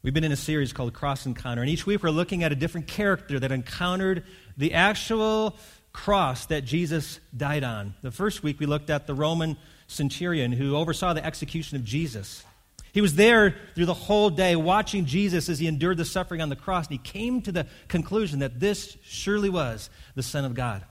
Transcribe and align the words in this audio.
We've 0.00 0.14
been 0.14 0.22
in 0.22 0.30
a 0.30 0.36
series 0.36 0.72
called 0.72 0.94
Cross 0.94 1.26
Encounter, 1.26 1.60
and 1.60 1.68
each 1.68 1.84
week 1.84 2.04
we're 2.04 2.10
looking 2.10 2.44
at 2.44 2.52
a 2.52 2.54
different 2.54 2.86
character 2.86 3.40
that 3.40 3.50
encountered 3.50 4.22
the 4.56 4.74
actual 4.74 5.56
cross 5.92 6.46
that 6.46 6.64
Jesus 6.64 7.18
died 7.36 7.64
on. 7.64 7.94
The 8.02 8.12
first 8.12 8.44
week 8.44 8.60
we 8.60 8.66
looked 8.66 8.90
at 8.90 9.08
the 9.08 9.14
Roman 9.14 9.56
centurion 9.88 10.52
who 10.52 10.76
oversaw 10.76 11.14
the 11.14 11.26
execution 11.26 11.76
of 11.76 11.84
Jesus. 11.84 12.44
He 12.92 13.00
was 13.00 13.16
there 13.16 13.56
through 13.74 13.86
the 13.86 13.94
whole 13.94 14.30
day 14.30 14.54
watching 14.54 15.04
Jesus 15.04 15.48
as 15.48 15.58
he 15.58 15.66
endured 15.66 15.96
the 15.96 16.04
suffering 16.04 16.40
on 16.40 16.48
the 16.48 16.54
cross, 16.54 16.86
and 16.86 16.92
he 16.92 16.98
came 16.98 17.42
to 17.42 17.50
the 17.50 17.66
conclusion 17.88 18.38
that 18.38 18.60
this 18.60 18.96
surely 19.02 19.50
was 19.50 19.90
the 20.14 20.22
Son 20.22 20.44
of 20.44 20.54
God. 20.54 20.84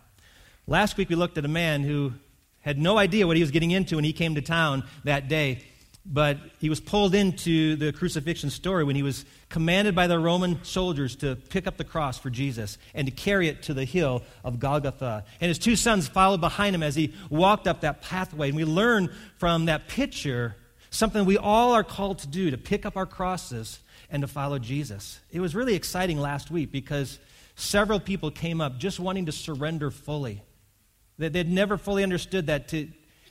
Last 0.67 0.97
week 0.97 1.07
we 1.07 1.15
looked 1.15 1.37
at 1.37 1.45
a 1.45 1.47
man 1.47 1.83
who 1.83 2.11
had 2.59 2.77
no 2.77 2.97
idea 2.97 3.25
what 3.25 3.37
he 3.37 3.43
was 3.43 3.51
getting 3.51 3.71
into 3.71 3.95
when 3.95 4.03
he 4.03 4.11
came 4.11 4.35
to 4.35 4.41
town 4.41 4.83
that 5.05 5.29
day 5.29 5.63
but 6.09 6.37
he 6.59 6.69
was 6.69 6.79
pulled 6.79 7.13
into 7.13 7.75
the 7.75 7.91
crucifixion 7.91 8.49
story 8.49 8.83
when 8.85 8.95
he 8.95 9.03
was 9.03 9.25
commanded 9.49 9.93
by 9.93 10.07
the 10.07 10.17
Roman 10.17 10.63
soldiers 10.63 11.17
to 11.17 11.35
pick 11.35 11.67
up 11.67 11.75
the 11.75 11.83
cross 11.83 12.17
for 12.17 12.29
Jesus 12.29 12.77
and 12.93 13.07
to 13.07 13.11
carry 13.11 13.49
it 13.49 13.63
to 13.63 13.73
the 13.73 13.83
hill 13.83 14.23
of 14.43 14.59
Golgotha. 14.59 15.25
And 15.41 15.49
his 15.49 15.59
two 15.59 15.75
sons 15.75 16.07
followed 16.07 16.39
behind 16.39 16.73
him 16.75 16.83
as 16.83 16.95
he 16.95 17.13
walked 17.29 17.67
up 17.67 17.81
that 17.81 18.01
pathway. 18.01 18.47
And 18.47 18.55
we 18.55 18.63
learn 18.63 19.13
from 19.37 19.65
that 19.65 19.89
picture 19.89 20.55
something 20.89 21.25
we 21.25 21.37
all 21.37 21.73
are 21.73 21.83
called 21.83 22.19
to 22.19 22.27
do 22.27 22.51
to 22.51 22.57
pick 22.57 22.85
up 22.85 22.95
our 22.95 23.05
crosses 23.05 23.79
and 24.09 24.21
to 24.21 24.27
follow 24.27 24.59
Jesus. 24.59 25.19
It 25.31 25.41
was 25.41 25.55
really 25.55 25.75
exciting 25.75 26.19
last 26.19 26.49
week 26.49 26.71
because 26.71 27.19
several 27.55 27.99
people 27.99 28.31
came 28.31 28.61
up 28.61 28.77
just 28.77 28.99
wanting 28.99 29.25
to 29.25 29.33
surrender 29.33 29.91
fully. 29.91 30.41
They'd 31.17 31.51
never 31.51 31.77
fully 31.77 32.03
understood 32.03 32.47
that 32.47 32.69
to 32.69 32.87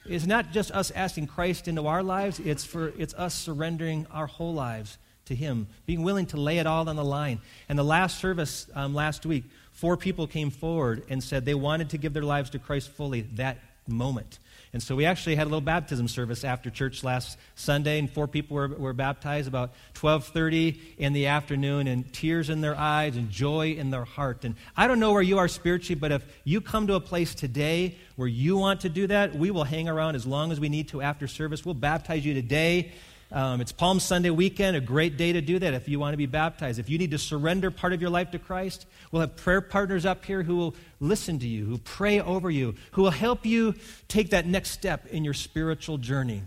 it's 0.09 0.27
not 0.27 0.53
just 0.53 0.71
us 0.71 0.91
asking 0.91 1.27
Christ 1.29 1.69
into 1.69 1.87
our 1.87 2.03
lives, 2.03 2.41
it's, 2.41 2.65
for, 2.65 2.93
it's 2.99 3.15
us 3.15 3.35
surrendering 3.35 4.07
our 4.11 4.27
whole 4.27 4.55
lives 4.55 4.99
to 5.27 5.35
Him, 5.35 5.67
being 5.87 6.03
willing 6.03 6.27
to 6.27 6.37
lay 6.37 6.59
it 6.59 6.67
all 6.67 6.89
on 6.89 6.97
the 6.97 7.05
line. 7.05 7.41
And 7.69 7.79
the 7.79 7.85
last 7.85 8.19
service 8.19 8.67
um, 8.75 8.95
last 8.95 9.27
week, 9.27 9.45
four 9.73 9.97
people 9.97 10.27
came 10.27 10.51
forward 10.51 11.03
and 11.09 11.23
said 11.23 11.45
they 11.45 11.55
wanted 11.55 11.91
to 11.91 11.99
give 11.99 12.13
their 12.13 12.23
lives 12.23 12.51
to 12.51 12.59
Christ 12.59 12.91
fully 12.91 13.23
that 13.35 13.59
moment. 13.87 14.39
And 14.77 14.83
so 14.83 14.95
we 14.95 15.07
actually 15.07 15.37
had 15.37 15.45
a 15.45 15.49
little 15.49 15.63
baptism 15.63 16.07
service 16.07 16.45
after 16.45 16.69
church 16.69 17.03
last 17.03 17.39
Sunday, 17.55 17.99
and 17.99 18.11
four 18.11 18.29
people 18.29 18.57
were, 18.57 18.69
were 18.69 18.93
baptized 18.93 19.49
about 19.49 19.73
12:30 19.95 20.77
in 20.99 21.15
the 21.15 21.29
afternoon, 21.29 21.87
and 21.87 22.13
tears 22.13 22.51
in 22.51 22.61
their 22.61 22.77
eyes 22.77 23.17
and 23.17 23.31
joy 23.31 23.71
in 23.73 23.89
their 23.89 24.05
heart. 24.05 24.45
And 24.45 24.55
I 24.77 24.87
don't 24.87 25.01
know 25.01 25.13
where 25.13 25.23
you 25.23 25.39
are 25.39 25.49
spiritually, 25.49 25.99
but 25.99 26.13
if 26.13 26.23
you 26.45 26.61
come 26.61 26.89
to 26.89 26.95
a 26.95 27.01
place 27.01 27.35
today 27.35 27.97
where 28.17 28.29
you 28.29 28.59
want 28.59 28.83
to 28.83 28.91
do 28.91 29.07
that, 29.07 29.35
we 29.35 29.51
will 29.51 29.65
hang 29.65 29.89
around 29.89 30.15
as 30.15 30.27
long 30.27 30.53
as 30.53 30.61
we 30.61 30.69
need 30.69 30.89
to 30.89 31.01
after 31.01 31.27
service. 31.27 31.65
We'll 31.65 31.73
baptize 31.73 32.27
you 32.27 32.35
today. 32.35 32.93
Um, 33.33 33.61
it's 33.61 33.73
Palm 33.73 33.99
Sunday 33.99 34.31
weekend, 34.31 34.77
a 34.77 34.81
great 34.81 35.17
day 35.17 35.33
to 35.33 35.41
do 35.41 35.59
that 35.59 35.75
if 35.75 35.89
you 35.89 35.99
want 35.99 36.13
to 36.13 36.17
be 36.17 36.27
baptized. 36.27 36.79
If 36.79 36.89
you 36.89 36.97
need 36.97 37.11
to 37.11 37.19
surrender 37.19 37.73
part 37.73 37.93
of 37.93 38.01
your 38.01 38.11
life 38.11 38.31
to 38.31 38.39
Christ, 38.39 38.87
we'll 39.11 39.21
have 39.21 39.35
prayer 39.35 39.61
partners 39.61 40.07
up 40.07 40.25
here 40.25 40.45
who 40.45 40.57
will 40.57 40.77
listen 41.01 41.41
to 41.41 41.47
you, 41.49 41.65
who 41.65 41.79
pray 41.79 42.21
over 42.21 42.49
you, 42.51 42.77
who 42.93 43.03
will 43.03 43.11
help 43.11 43.45
you 43.45 43.75
take 44.07 44.31
that 44.31 44.47
next 44.47 44.71
step 44.71 45.07
in 45.07 45.25
your 45.25 45.35
spiritual 45.35 45.99
journey. 45.99 46.43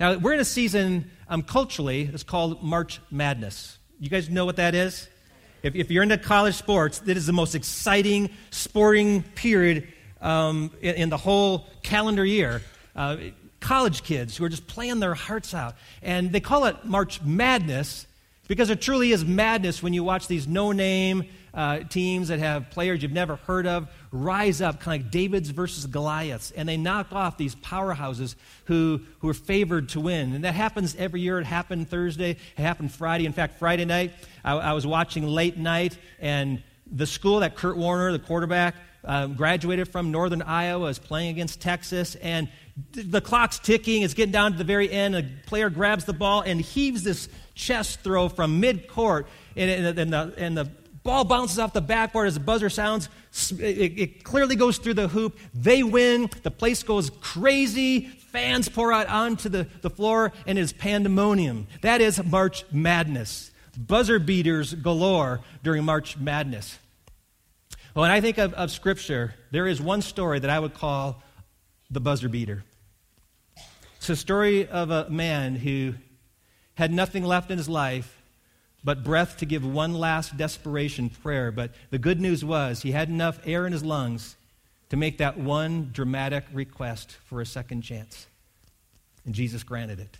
Now, 0.00 0.18
we're 0.18 0.32
in 0.32 0.40
a 0.40 0.44
season 0.44 1.08
um, 1.28 1.42
culturally, 1.42 2.10
it's 2.12 2.24
called 2.24 2.60
March 2.62 3.00
Madness. 3.12 3.78
You 4.00 4.08
guys 4.08 4.28
know 4.28 4.44
what 4.44 4.56
that 4.56 4.74
is? 4.74 5.08
If, 5.62 5.76
if 5.76 5.92
you're 5.92 6.02
into 6.02 6.18
college 6.18 6.56
sports, 6.56 6.98
that 7.00 7.16
is 7.16 7.26
the 7.26 7.32
most 7.32 7.54
exciting 7.54 8.30
sporting 8.50 9.22
period 9.22 9.86
um, 10.20 10.72
in, 10.80 10.94
in, 10.96 11.08
the 11.08 11.16
whole 11.16 11.68
calendar 11.84 12.24
year. 12.24 12.62
Uh, 12.96 13.16
college 13.62 14.02
kids 14.02 14.36
who 14.36 14.44
are 14.44 14.50
just 14.50 14.66
playing 14.66 15.00
their 15.00 15.14
hearts 15.14 15.54
out. 15.54 15.76
And 16.02 16.32
they 16.32 16.40
call 16.40 16.66
it 16.66 16.84
March 16.84 17.22
Madness 17.22 18.06
because 18.48 18.68
it 18.68 18.82
truly 18.82 19.12
is 19.12 19.24
madness 19.24 19.82
when 19.82 19.94
you 19.94 20.04
watch 20.04 20.26
these 20.26 20.46
no 20.46 20.72
name 20.72 21.24
uh, 21.54 21.80
teams 21.80 22.28
that 22.28 22.38
have 22.38 22.70
players 22.70 23.02
you've 23.02 23.12
never 23.12 23.36
heard 23.36 23.66
of 23.66 23.88
rise 24.10 24.60
up, 24.60 24.80
kind 24.80 25.00
of 25.00 25.06
like 25.06 25.10
David's 25.10 25.50
versus 25.50 25.86
Goliath's, 25.86 26.50
and 26.50 26.68
they 26.68 26.76
knock 26.76 27.12
off 27.12 27.38
these 27.38 27.54
powerhouses 27.54 28.34
who, 28.66 29.00
who 29.20 29.28
are 29.28 29.34
favored 29.34 29.90
to 29.90 30.00
win. 30.00 30.34
And 30.34 30.44
that 30.44 30.54
happens 30.54 30.94
every 30.96 31.20
year. 31.20 31.38
It 31.38 31.46
happened 31.46 31.88
Thursday, 31.88 32.32
it 32.32 32.62
happened 32.62 32.92
Friday. 32.92 33.26
In 33.26 33.32
fact, 33.32 33.58
Friday 33.58 33.84
night, 33.84 34.12
I, 34.44 34.52
I 34.52 34.72
was 34.72 34.86
watching 34.86 35.26
late 35.26 35.56
night, 35.56 35.96
and 36.20 36.62
the 36.90 37.06
school 37.06 37.40
that 37.40 37.56
Kurt 37.56 37.76
Warner, 37.76 38.12
the 38.12 38.18
quarterback, 38.18 38.74
um, 39.04 39.34
graduated 39.34 39.88
from 39.88 40.10
Northern 40.10 40.42
Iowa, 40.42 40.88
is 40.88 40.98
playing 40.98 41.30
against 41.30 41.60
Texas, 41.60 42.14
and 42.16 42.48
the 42.92 43.20
clock's 43.20 43.58
ticking. 43.58 44.02
It's 44.02 44.14
getting 44.14 44.32
down 44.32 44.52
to 44.52 44.58
the 44.58 44.64
very 44.64 44.90
end. 44.90 45.14
A 45.14 45.26
player 45.46 45.70
grabs 45.70 46.04
the 46.04 46.12
ball 46.12 46.42
and 46.42 46.60
heaves 46.60 47.02
this 47.02 47.28
chest 47.54 48.00
throw 48.00 48.28
from 48.28 48.60
mid 48.60 48.88
court, 48.88 49.26
and, 49.56 49.70
and, 49.70 49.98
and, 49.98 50.12
the, 50.12 50.34
and 50.38 50.56
the 50.56 50.70
ball 51.02 51.24
bounces 51.24 51.58
off 51.58 51.72
the 51.72 51.80
backboard 51.80 52.28
as 52.28 52.34
the 52.34 52.40
buzzer 52.40 52.70
sounds. 52.70 53.08
It, 53.58 53.98
it 53.98 54.24
clearly 54.24 54.56
goes 54.56 54.78
through 54.78 54.94
the 54.94 55.08
hoop. 55.08 55.38
They 55.54 55.82
win. 55.82 56.30
The 56.42 56.50
place 56.50 56.82
goes 56.82 57.10
crazy. 57.20 58.06
Fans 58.06 58.68
pour 58.68 58.92
out 58.92 59.08
onto 59.08 59.48
the, 59.48 59.66
the 59.82 59.90
floor, 59.90 60.32
and 60.46 60.58
it's 60.58 60.72
pandemonium. 60.72 61.66
That 61.82 62.00
is 62.00 62.22
March 62.24 62.64
Madness. 62.72 63.50
Buzzer 63.76 64.18
beaters 64.18 64.74
galore 64.74 65.40
during 65.62 65.84
March 65.84 66.18
Madness. 66.18 66.78
When 67.94 68.10
I 68.10 68.22
think 68.22 68.38
of, 68.38 68.54
of 68.54 68.70
Scripture, 68.70 69.34
there 69.50 69.66
is 69.66 69.80
one 69.80 70.00
story 70.00 70.38
that 70.38 70.48
I 70.48 70.58
would 70.58 70.72
call 70.72 71.22
the 71.92 72.00
buzzer 72.00 72.28
beater. 72.28 72.64
It's 73.96 74.08
a 74.08 74.16
story 74.16 74.66
of 74.66 74.90
a 74.90 75.08
man 75.10 75.54
who 75.54 75.94
had 76.74 76.90
nothing 76.90 77.22
left 77.22 77.50
in 77.50 77.58
his 77.58 77.68
life 77.68 78.16
but 78.82 79.04
breath 79.04 79.36
to 79.36 79.46
give 79.46 79.64
one 79.64 79.94
last 79.94 80.36
desperation 80.36 81.10
prayer. 81.10 81.52
But 81.52 81.72
the 81.90 81.98
good 81.98 82.20
news 82.20 82.44
was 82.44 82.82
he 82.82 82.92
had 82.92 83.08
enough 83.08 83.38
air 83.44 83.66
in 83.66 83.72
his 83.72 83.84
lungs 83.84 84.36
to 84.88 84.96
make 84.96 85.18
that 85.18 85.38
one 85.38 85.90
dramatic 85.92 86.44
request 86.52 87.12
for 87.26 87.40
a 87.40 87.46
second 87.46 87.82
chance. 87.82 88.26
And 89.24 89.34
Jesus 89.34 89.62
granted 89.62 90.00
it. 90.00 90.18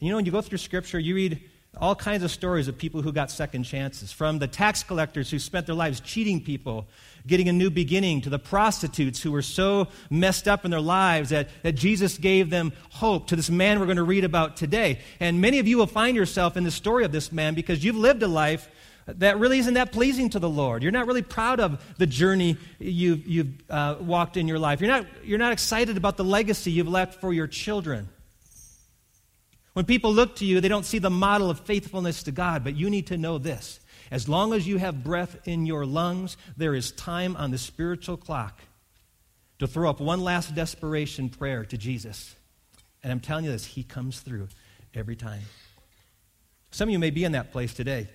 And 0.00 0.06
you 0.06 0.10
know, 0.10 0.16
when 0.16 0.24
you 0.24 0.32
go 0.32 0.40
through 0.40 0.58
Scripture, 0.58 0.98
you 0.98 1.14
read 1.14 1.42
all 1.76 1.94
kinds 1.94 2.24
of 2.24 2.30
stories 2.30 2.66
of 2.66 2.76
people 2.76 3.02
who 3.02 3.12
got 3.12 3.30
second 3.30 3.64
chances, 3.64 4.10
from 4.10 4.38
the 4.38 4.48
tax 4.48 4.82
collectors 4.82 5.30
who 5.30 5.38
spent 5.38 5.66
their 5.66 5.74
lives 5.74 6.00
cheating 6.00 6.42
people, 6.42 6.86
getting 7.26 7.48
a 7.48 7.52
new 7.52 7.70
beginning, 7.70 8.20
to 8.22 8.30
the 8.30 8.38
prostitutes 8.38 9.22
who 9.22 9.30
were 9.30 9.42
so 9.42 9.86
messed 10.10 10.48
up 10.48 10.64
in 10.64 10.70
their 10.70 10.80
lives 10.80 11.30
that, 11.30 11.48
that 11.62 11.72
Jesus 11.72 12.18
gave 12.18 12.50
them 12.50 12.72
hope, 12.90 13.28
to 13.28 13.36
this 13.36 13.50
man 13.50 13.78
we're 13.78 13.86
going 13.86 13.96
to 13.96 14.02
read 14.02 14.24
about 14.24 14.56
today. 14.56 14.98
And 15.20 15.40
many 15.40 15.58
of 15.58 15.68
you 15.68 15.78
will 15.78 15.86
find 15.86 16.16
yourself 16.16 16.56
in 16.56 16.64
the 16.64 16.70
story 16.70 17.04
of 17.04 17.12
this 17.12 17.30
man 17.30 17.54
because 17.54 17.84
you've 17.84 17.96
lived 17.96 18.22
a 18.22 18.28
life 18.28 18.68
that 19.06 19.38
really 19.38 19.58
isn't 19.58 19.74
that 19.74 19.92
pleasing 19.92 20.30
to 20.30 20.38
the 20.38 20.48
Lord. 20.50 20.82
You're 20.82 20.92
not 20.92 21.06
really 21.06 21.22
proud 21.22 21.60
of 21.60 21.82
the 21.96 22.06
journey 22.06 22.56
you've, 22.78 23.26
you've 23.26 23.70
uh, 23.70 23.96
walked 24.00 24.36
in 24.36 24.48
your 24.48 24.58
life. 24.58 24.80
You're 24.80 24.90
not, 24.90 25.06
you're 25.24 25.38
not 25.38 25.52
excited 25.52 25.96
about 25.96 26.16
the 26.16 26.24
legacy 26.24 26.72
you've 26.72 26.88
left 26.88 27.20
for 27.20 27.32
your 27.32 27.46
children. 27.46 28.08
When 29.78 29.84
people 29.84 30.12
look 30.12 30.34
to 30.36 30.44
you, 30.44 30.60
they 30.60 30.66
don't 30.66 30.84
see 30.84 30.98
the 30.98 31.08
model 31.08 31.50
of 31.50 31.60
faithfulness 31.60 32.24
to 32.24 32.32
God, 32.32 32.64
but 32.64 32.74
you 32.74 32.90
need 32.90 33.06
to 33.06 33.16
know 33.16 33.38
this. 33.38 33.78
As 34.10 34.28
long 34.28 34.52
as 34.52 34.66
you 34.66 34.76
have 34.78 35.04
breath 35.04 35.46
in 35.46 35.66
your 35.66 35.86
lungs, 35.86 36.36
there 36.56 36.74
is 36.74 36.90
time 36.90 37.36
on 37.36 37.52
the 37.52 37.58
spiritual 37.58 38.16
clock 38.16 38.60
to 39.60 39.68
throw 39.68 39.88
up 39.88 40.00
one 40.00 40.20
last 40.20 40.52
desperation 40.56 41.28
prayer 41.28 41.64
to 41.66 41.78
Jesus. 41.78 42.34
And 43.04 43.12
I'm 43.12 43.20
telling 43.20 43.44
you 43.44 43.52
this, 43.52 43.64
He 43.64 43.84
comes 43.84 44.18
through 44.18 44.48
every 44.96 45.14
time. 45.14 45.42
Some 46.72 46.88
of 46.88 46.92
you 46.92 46.98
may 46.98 47.10
be 47.10 47.22
in 47.22 47.30
that 47.30 47.52
place 47.52 47.72
today. 47.72 48.08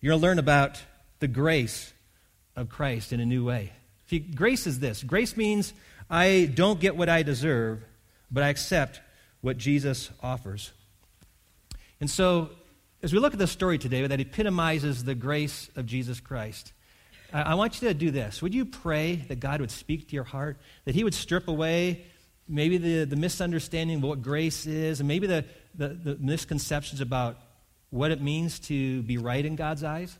You're 0.00 0.10
going 0.10 0.20
to 0.20 0.26
learn 0.26 0.40
about 0.40 0.82
the 1.20 1.28
grace 1.28 1.92
of 2.56 2.68
Christ 2.68 3.12
in 3.12 3.20
a 3.20 3.24
new 3.24 3.44
way. 3.44 3.70
See, 4.10 4.18
grace 4.18 4.66
is 4.66 4.80
this 4.80 5.00
grace 5.04 5.36
means 5.36 5.72
I 6.10 6.50
don't 6.52 6.80
get 6.80 6.96
what 6.96 7.08
I 7.08 7.22
deserve, 7.22 7.84
but 8.32 8.42
I 8.42 8.48
accept 8.48 9.00
what 9.42 9.58
Jesus 9.58 10.10
offers. 10.22 10.72
And 12.00 12.08
so, 12.08 12.50
as 13.02 13.12
we 13.12 13.18
look 13.18 13.32
at 13.32 13.38
this 13.38 13.50
story 13.50 13.78
today 13.78 14.06
that 14.06 14.20
epitomizes 14.20 15.04
the 15.04 15.14
grace 15.14 15.68
of 15.76 15.86
Jesus 15.86 16.20
Christ, 16.20 16.72
I 17.32 17.54
want 17.54 17.80
you 17.80 17.88
to 17.88 17.94
do 17.94 18.10
this. 18.10 18.42
Would 18.42 18.54
you 18.54 18.64
pray 18.64 19.16
that 19.28 19.40
God 19.40 19.60
would 19.60 19.70
speak 19.70 20.08
to 20.08 20.14
your 20.14 20.24
heart, 20.24 20.58
that 20.84 20.94
He 20.94 21.02
would 21.02 21.14
strip 21.14 21.48
away 21.48 22.04
maybe 22.48 22.76
the, 22.76 23.04
the 23.04 23.16
misunderstanding 23.16 23.98
of 23.98 24.02
what 24.02 24.22
grace 24.22 24.66
is, 24.66 25.00
and 25.00 25.08
maybe 25.08 25.26
the, 25.26 25.44
the, 25.74 25.88
the 25.88 26.16
misconceptions 26.16 27.00
about 27.00 27.38
what 27.90 28.10
it 28.10 28.20
means 28.20 28.58
to 28.58 29.02
be 29.02 29.16
right 29.16 29.44
in 29.44 29.56
God's 29.56 29.82
eyes, 29.82 30.18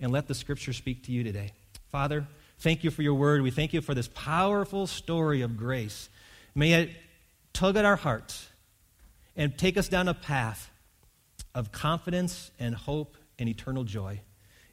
and 0.00 0.10
let 0.10 0.26
the 0.26 0.34
Scripture 0.34 0.72
speak 0.72 1.04
to 1.04 1.12
you 1.12 1.22
today. 1.22 1.52
Father, 1.92 2.26
thank 2.58 2.82
you 2.82 2.90
for 2.90 3.02
your 3.02 3.14
word. 3.14 3.42
We 3.42 3.50
thank 3.50 3.72
you 3.72 3.80
for 3.80 3.94
this 3.94 4.08
powerful 4.08 4.86
story 4.86 5.42
of 5.42 5.56
grace. 5.56 6.08
May 6.54 6.72
it 6.72 6.90
tug 7.56 7.74
at 7.74 7.86
our 7.86 7.96
hearts 7.96 8.50
and 9.34 9.56
take 9.56 9.78
us 9.78 9.88
down 9.88 10.08
a 10.08 10.14
path 10.14 10.70
of 11.54 11.72
confidence 11.72 12.50
and 12.58 12.74
hope 12.74 13.16
and 13.38 13.48
eternal 13.48 13.82
joy. 13.82 14.20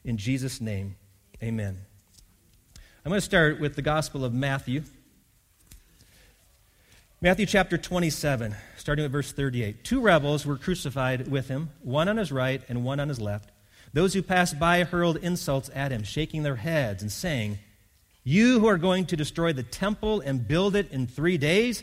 In 0.04 0.18
Jesus' 0.18 0.60
name, 0.60 0.96
amen. 1.42 1.78
I'm 3.02 3.08
going 3.08 3.16
to 3.16 3.24
start 3.24 3.58
with 3.58 3.74
the 3.74 3.80
Gospel 3.80 4.22
of 4.22 4.34
Matthew. 4.34 4.82
Matthew 7.22 7.46
chapter 7.46 7.78
27, 7.78 8.54
starting 8.76 9.04
with 9.04 9.12
verse 9.12 9.32
38. 9.32 9.82
Two 9.82 10.02
rebels 10.02 10.44
were 10.44 10.58
crucified 10.58 11.28
with 11.28 11.48
him, 11.48 11.70
one 11.80 12.10
on 12.10 12.18
his 12.18 12.30
right 12.30 12.60
and 12.68 12.84
one 12.84 13.00
on 13.00 13.08
his 13.08 13.18
left. 13.18 13.50
Those 13.94 14.12
who 14.12 14.20
passed 14.20 14.58
by 14.58 14.84
hurled 14.84 15.16
insults 15.16 15.70
at 15.74 15.90
him, 15.90 16.02
shaking 16.02 16.42
their 16.42 16.56
heads 16.56 17.00
and 17.00 17.10
saying, 17.10 17.60
You 18.24 18.60
who 18.60 18.66
are 18.66 18.76
going 18.76 19.06
to 19.06 19.16
destroy 19.16 19.54
the 19.54 19.62
temple 19.62 20.20
and 20.20 20.46
build 20.46 20.76
it 20.76 20.92
in 20.92 21.06
three 21.06 21.38
days, 21.38 21.82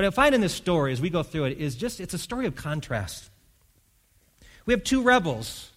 What 0.00 0.06
I 0.06 0.10
find 0.12 0.34
in 0.34 0.40
this 0.40 0.54
story 0.54 0.94
as 0.94 1.00
we 1.02 1.10
go 1.10 1.22
through 1.22 1.44
it 1.44 1.58
is 1.58 1.74
just 1.74 2.00
it's 2.00 2.14
a 2.14 2.18
story 2.18 2.46
of 2.46 2.56
contrast. 2.56 3.28
We 4.64 4.72
have 4.72 4.82
two 4.82 5.02
rebels 5.02 5.72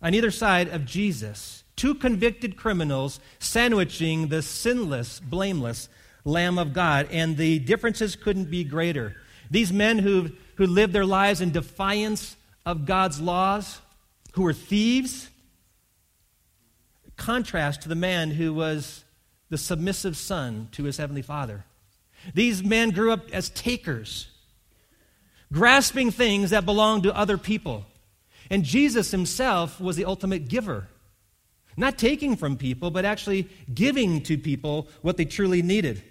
on 0.00 0.14
either 0.14 0.30
side 0.30 0.68
of 0.68 0.84
Jesus, 0.84 1.64
two 1.74 1.96
convicted 1.96 2.56
criminals 2.56 3.18
sandwiching 3.40 4.28
the 4.28 4.40
sinless, 4.40 5.18
blameless 5.18 5.88
Lamb 6.24 6.60
of 6.60 6.72
God, 6.72 7.08
and 7.10 7.36
the 7.36 7.58
differences 7.58 8.14
couldn't 8.14 8.52
be 8.52 8.62
greater. 8.62 9.16
These 9.50 9.72
men 9.72 9.98
who, 9.98 10.30
who 10.54 10.68
lived 10.68 10.92
their 10.92 11.04
lives 11.04 11.40
in 11.40 11.50
defiance 11.50 12.36
of 12.64 12.86
God's 12.86 13.20
laws, 13.20 13.80
who 14.34 14.42
were 14.42 14.52
thieves, 14.52 15.28
contrast 17.16 17.82
to 17.82 17.88
the 17.88 17.96
man 17.96 18.30
who 18.30 18.54
was 18.54 19.02
the 19.50 19.58
submissive 19.58 20.16
son 20.16 20.68
to 20.70 20.84
his 20.84 20.98
heavenly 20.98 21.22
father. 21.22 21.64
These 22.32 22.62
men 22.62 22.90
grew 22.90 23.12
up 23.12 23.30
as 23.32 23.50
takers, 23.50 24.28
grasping 25.52 26.10
things 26.10 26.50
that 26.50 26.64
belonged 26.64 27.02
to 27.02 27.16
other 27.16 27.36
people. 27.36 27.84
And 28.50 28.64
Jesus 28.64 29.10
himself 29.10 29.80
was 29.80 29.96
the 29.96 30.04
ultimate 30.04 30.48
giver. 30.48 30.88
Not 31.76 31.98
taking 31.98 32.36
from 32.36 32.56
people, 32.56 32.90
but 32.90 33.04
actually 33.04 33.48
giving 33.72 34.22
to 34.22 34.38
people 34.38 34.88
what 35.02 35.16
they 35.16 35.24
truly 35.24 35.60
needed. 35.60 36.02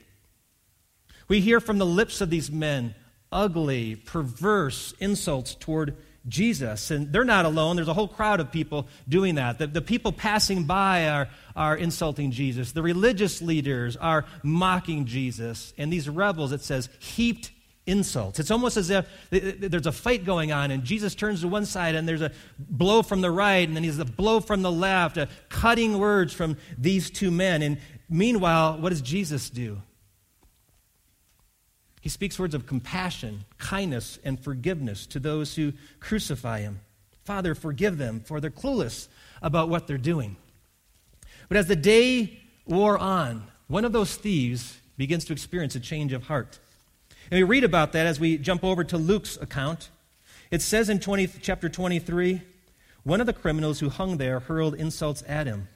We 1.27 1.39
hear 1.39 1.60
from 1.60 1.77
the 1.77 1.86
lips 1.86 2.19
of 2.21 2.30
these 2.30 2.51
men 2.51 2.95
ugly, 3.31 3.95
perverse 3.95 4.94
insults 5.00 5.56
toward 5.56 5.95
Jesus. 6.28 6.92
And 6.92 7.12
they're 7.12 7.24
not 7.24 7.46
alone. 7.46 7.75
There's 7.75 7.88
a 7.88 7.94
whole 7.94 8.08
crowd 8.08 8.40
of 8.40 8.52
people 8.52 8.88
doing 9.08 9.36
that. 9.36 9.60
The, 9.60 9.68
the 9.68 9.81
people 9.81 10.12
passing 10.12 10.64
by 10.64 11.10
are, 11.10 11.30
are 11.56 11.75
insulting 11.75 12.31
Jesus. 12.31 12.72
The 12.72 12.81
religious 12.81 13.42
leaders 13.42 13.98
are 13.98 14.25
mocking 14.42 15.06
Jesus. 15.06 15.74
And 15.78 15.92
these 15.92 16.08
rebels, 16.08 16.52
it 16.52 16.62
says, 16.62 16.90
heaped 17.00 17.52
insults. 17.86 18.40
It's 18.40 18.52
almost 18.52 18.78
as 18.78 18.90
if 18.90 19.06
there's 19.30 19.88
a 19.88 19.92
fight 19.92 20.24
going 20.24 20.54
on, 20.54 20.72
and 20.72 20.86
Jesus 20.86 21.16
turns 21.16 21.42
to 21.42 21.50
one 21.50 21.66
side, 21.66 21.96
and 21.96 22.08
there's 22.08 22.22
a 22.22 22.31
blow 22.58 23.02
from 23.02 23.19
the 23.19 23.30
right, 23.30 23.68
and 23.68 23.76
then 23.76 23.84
he's 23.84 24.00
a 24.00 24.06
blow 24.06 24.40
from 24.40 24.62
the 24.62 24.72
left, 24.72 25.18
a 25.18 25.28
cutting 25.50 26.00
words 26.00 26.31
from 26.31 26.56
these 26.78 27.10
two 27.10 27.30
men. 27.30 27.62
And 27.62 27.78
meanwhile, 28.10 28.78
what 28.80 28.90
does 28.90 29.02
Jesus 29.02 29.50
do? 29.50 29.81
He 32.04 32.10
speaks 32.10 32.38
words 32.38 32.54
of 32.54 32.68
compassion, 32.68 33.46
kindness, 33.60 34.20
and 34.26 34.38
forgiveness 34.38 35.06
to 35.06 35.22
those 35.22 35.56
who 35.56 35.72
crucify 36.02 36.60
him. 36.60 36.82
Father, 37.24 37.56
forgive 37.56 37.98
them, 37.98 38.20
for 38.26 38.42
they're 38.42 38.52
clueless 38.52 39.08
about 39.42 39.70
what 39.70 39.88
they're 39.88 39.98
doing. 39.98 40.36
But 41.48 41.56
as 41.56 41.68
the 41.68 41.78
day 41.78 42.42
wore 42.66 42.98
on, 42.98 43.48
one 43.68 43.86
of 43.86 43.94
those 43.94 44.18
thieves 44.18 44.82
begins 44.98 45.24
to 45.24 45.32
experience 45.32 45.76
a 45.76 45.80
change 45.80 46.12
of 46.12 46.24
heart. 46.24 46.60
And 47.32 47.38
we 47.38 47.44
read 47.44 47.64
about 47.64 47.94
that 47.94 48.06
as 48.06 48.20
we 48.20 48.38
jump 48.38 48.66
over 48.66 48.84
to 48.84 48.98
Luke's 48.98 49.38
account. 49.38 49.88
It 50.52 50.62
says 50.62 50.90
in 50.90 51.00
20, 51.00 51.28
chapter 51.42 51.70
23 51.70 52.42
one 53.04 53.22
of 53.22 53.28
the 53.28 53.34
criminals 53.34 53.80
who 53.80 53.88
hung 53.88 54.18
there 54.18 54.42
hurled 54.42 54.76
insults 54.76 55.24
at 55.26 55.48
him. 55.48 55.70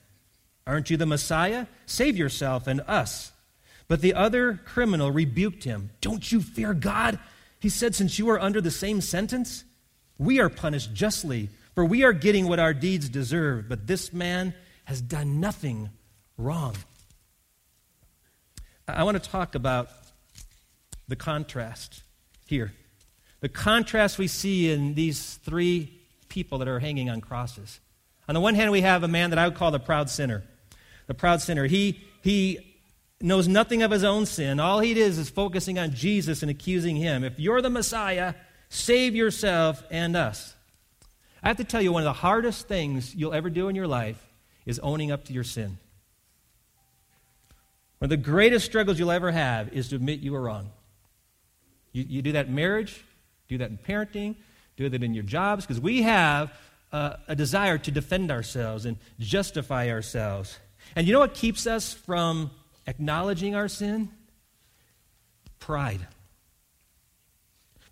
Aren't 0.66 0.90
you 0.90 0.98
the 0.98 1.06
Messiah? 1.06 1.68
Save 1.86 2.18
yourself 2.18 2.68
and 2.68 2.82
us. 2.82 3.32
But 3.88 4.02
the 4.02 4.14
other 4.14 4.60
criminal 4.66 5.12
rebuked 5.12 5.64
him. 5.64 5.92
Don't 6.02 6.32
you 6.32 6.42
fear 6.42 6.74
God? 6.74 7.20
He 7.60 7.70
said, 7.70 7.96
Since 7.96 8.20
you 8.20 8.30
are 8.30 8.40
under 8.40 8.62
the 8.62 8.72
same 8.72 9.02
sentence, 9.02 9.64
we 10.18 10.40
are 10.40 10.50
punished 10.50 10.94
justly, 10.94 11.50
for 11.74 11.86
we 11.86 12.04
are 12.04 12.14
getting 12.14 12.48
what 12.48 12.60
our 12.60 12.74
deeds 12.74 13.08
deserve. 13.10 13.70
But 13.70 13.88
this 13.88 14.12
man 14.12 14.54
has 14.86 15.02
done 15.02 15.40
nothing 15.40 15.90
wrong. 16.38 16.76
I 18.88 19.04
want 19.04 19.22
to 19.22 19.30
talk 19.30 19.56
about 19.56 19.90
the 21.08 21.16
contrast 21.16 22.04
here. 22.46 22.74
The 23.40 23.50
contrast 23.50 24.18
we 24.18 24.28
see 24.28 24.72
in 24.72 24.96
these 24.96 25.36
three 25.44 25.94
people 26.30 26.58
that 26.60 26.68
are 26.68 26.80
hanging 26.80 27.10
on 27.10 27.22
crosses. 27.22 27.80
On 28.28 28.34
the 28.34 28.42
one 28.42 28.56
hand, 28.56 28.72
we 28.72 28.82
have 28.82 29.04
a 29.04 29.08
man 29.08 29.30
that 29.30 29.40
I 29.40 29.48
would 29.48 29.56
call 29.56 29.72
the 29.72 29.80
proud 29.80 30.10
sinner. 30.10 30.44
The 31.08 31.14
proud 31.14 31.42
sinner. 31.42 31.66
He, 31.66 32.02
he 32.22 32.67
knows 33.20 33.48
nothing 33.48 33.82
of 33.82 33.92
his 33.92 34.04
own 34.04 34.26
sin. 34.26 34.60
All 34.60 34.80
he 34.80 35.00
is 35.00 35.18
is 35.18 35.30
focusing 35.30 35.80
on 35.80 35.92
Jesus 35.92 36.42
and 36.42 36.52
accusing 36.52 36.96
him. 36.96 37.24
If 37.24 37.40
you're 37.40 37.62
the 37.62 37.70
Messiah, 37.70 38.36
save 38.70 39.16
yourself 39.16 39.84
and 39.90 40.16
us. 40.16 40.54
I 41.42 41.48
have 41.48 41.58
to 41.58 41.64
tell 41.64 41.82
you, 41.82 41.92
one 41.92 42.04
of 42.04 42.06
the 42.06 42.14
hardest 42.14 42.68
things 42.68 43.16
you'll 43.16 43.34
ever 43.34 43.50
do 43.50 43.70
in 43.70 43.76
your 43.76 43.88
life 43.88 44.24
is 44.66 44.80
owning 44.80 45.12
up 45.12 45.26
to 45.26 45.34
your 45.34 45.44
sin. 45.44 45.78
One 48.00 48.06
of 48.06 48.10
the 48.10 48.18
greatest 48.18 48.66
struggles 48.66 49.00
you'll 49.00 49.12
ever 49.12 49.32
have 49.32 49.74
is 49.74 49.90
to 49.90 49.96
admit 49.96 50.20
you 50.20 50.34
were 50.34 50.42
wrong. 50.42 50.70
You, 51.94 52.06
you 52.08 52.22
do 52.22 52.34
that 52.34 52.48
in 52.48 52.56
marriage, 52.56 53.04
do 53.48 53.58
that 53.60 53.72
in 53.72 53.78
parenting, 53.78 54.36
do 54.76 54.90
that 54.90 55.02
in 55.02 55.14
your 55.16 55.24
jobs, 55.24 55.66
because 55.66 55.82
we 55.82 56.04
have 56.04 56.52
a 56.92 57.36
desire 57.36 57.78
to 57.78 57.92
defend 57.92 58.32
ourselves 58.32 58.86
and 58.86 58.98
justify 59.20 59.90
ourselves. 59.90 60.58
And 60.96 61.08
you 61.08 61.14
know 61.14 61.20
what 61.20 61.34
keeps 61.34 61.68
us 61.68 61.94
from 61.94 62.52
acknowledging 62.88 63.54
our 63.54 63.68
sin? 63.68 64.10
Pride. 65.60 66.08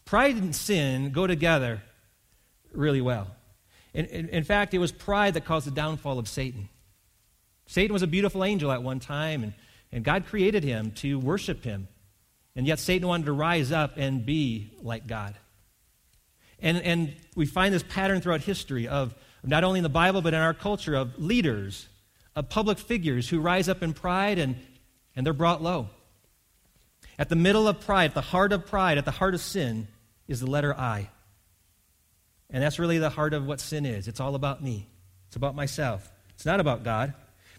Pride 0.05 0.35
and 0.35 0.55
sin 0.55 1.11
go 1.11 1.27
together 1.27 1.81
really 2.71 3.01
well. 3.01 3.27
In, 3.93 4.05
in, 4.05 4.29
in, 4.29 4.43
fact, 4.43 4.73
it 4.73 4.77
was 4.77 4.91
pride 4.91 5.33
that 5.33 5.45
caused 5.45 5.67
the 5.67 5.71
downfall 5.71 6.19
of 6.19 6.27
Satan. 6.27 6.69
Satan 7.67 7.93
was 7.93 8.01
a 8.01 8.07
beautiful 8.07 8.43
angel 8.43 8.71
at 8.71 8.83
one 8.83 8.99
time, 8.99 9.43
and, 9.43 9.53
and 9.91 10.03
God 10.03 10.25
created 10.25 10.63
him 10.63 10.91
to 10.97 11.17
worship 11.19 11.63
him. 11.63 11.87
And 12.55 12.67
yet, 12.67 12.79
Satan 12.79 13.07
wanted 13.07 13.25
to 13.25 13.33
rise 13.33 13.71
up 13.71 13.93
and 13.97 14.25
be 14.25 14.71
like 14.81 15.07
God. 15.07 15.35
And, 16.59 16.77
and 16.77 17.13
we 17.35 17.45
find 17.45 17.73
this 17.73 17.83
pattern 17.83 18.21
throughout 18.21 18.41
history 18.41 18.87
of 18.87 19.13
not 19.43 19.63
only 19.63 19.79
in 19.79 19.83
the 19.83 19.89
Bible, 19.89 20.21
but 20.21 20.33
in 20.33 20.39
our 20.39 20.53
culture 20.53 20.95
of 20.95 21.17
leaders, 21.19 21.87
of 22.35 22.49
public 22.49 22.77
figures 22.77 23.29
who 23.29 23.39
rise 23.39 23.67
up 23.67 23.83
in 23.83 23.93
pride 23.93 24.39
and, 24.39 24.55
and 25.15 25.25
they're 25.25 25.33
brought 25.33 25.61
low. 25.61 25.89
At 27.17 27.29
the 27.29 27.35
middle 27.35 27.67
of 27.67 27.79
pride, 27.79 28.11
at 28.11 28.13
the 28.13 28.21
heart 28.21 28.51
of 28.51 28.65
pride, 28.65 28.97
at 28.97 29.05
the 29.05 29.11
heart 29.11 29.33
of 29.33 29.41
sin, 29.41 29.87
is 30.27 30.39
the 30.39 30.49
letter 30.49 30.77
I. 30.77 31.09
And 32.49 32.61
that's 32.61 32.79
really 32.79 32.97
the 32.97 33.09
heart 33.09 33.33
of 33.33 33.45
what 33.45 33.59
sin 33.59 33.85
is. 33.85 34.07
It's 34.07 34.19
all 34.19 34.35
about 34.35 34.63
me, 34.63 34.87
it's 35.27 35.35
about 35.35 35.55
myself. 35.55 36.11
It's 36.35 36.45
not 36.45 36.59
about 36.59 36.83
God. 36.83 37.13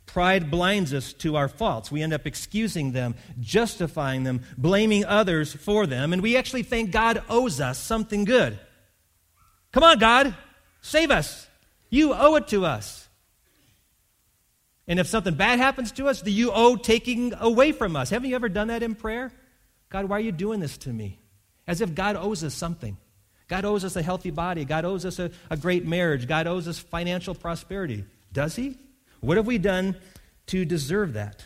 Pride 0.05 0.51
blinds 0.51 0.95
us 0.95 1.13
to 1.15 1.37
our 1.37 1.49
faults. 1.49 1.91
We 1.91 2.03
end 2.03 2.13
up 2.13 2.27
excusing 2.27 2.93
them, 2.93 3.17
justifying 3.41 4.23
them, 4.23 4.43
blaming 4.57 5.05
others 5.05 5.53
for 5.53 5.87
them, 5.87 6.13
and 6.13 6.23
we 6.23 6.37
actually 6.37 6.63
think 6.63 6.93
God 6.93 7.23
owes 7.29 7.61
us 7.61 7.79
something 7.79 8.25
good. 8.25 8.59
Come 9.73 9.83
on, 9.83 9.99
God, 9.99 10.35
save 10.81 11.11
us. 11.11 11.49
You 11.91 12.15
owe 12.15 12.37
it 12.37 12.49
to 12.49 12.65
us. 12.65 13.06
And 14.89 15.01
if 15.01 15.07
something 15.07 15.35
bad 15.35 15.59
happens 15.59 15.93
to 15.93 16.07
us, 16.07 16.23
do 16.23 16.31
you 16.31 16.53
owe 16.53 16.77
taking 16.77 17.35
away 17.35 17.73
from 17.73 17.97
us? 17.97 18.11
Haven't 18.11 18.31
you 18.31 18.37
ever 18.37 18.49
done 18.49 18.69
that 18.69 18.83
in 18.83 18.95
prayer? 18.95 19.33
God, 19.89 20.07
why 20.07 20.19
are 20.19 20.21
you 20.21 20.33
doing 20.33 20.61
this 20.61 20.77
to 20.79 20.91
me? 20.91 21.19
As 21.67 21.81
if 21.81 21.95
God 21.95 22.17
owes 22.17 22.45
us 22.45 22.55
something. 22.55 22.97
God 23.49 23.65
owes 23.65 23.85
us 23.85 23.97
a 23.97 24.03
healthy 24.03 24.31
body. 24.31 24.65
God 24.65 24.85
owes 24.85 25.05
us 25.05 25.19
a, 25.19 25.31
a 25.51 25.57
great 25.57 25.85
marriage. 25.85 26.27
God 26.27 26.47
owes 26.47 26.69
us 26.69 26.79
financial 26.79 27.35
prosperity. 27.35 28.05
Does 28.33 28.57
He? 28.57 28.79
What 29.21 29.37
have 29.37 29.47
we 29.47 29.59
done 29.59 29.97
to 30.47 30.65
deserve 30.65 31.15
that? 31.15 31.45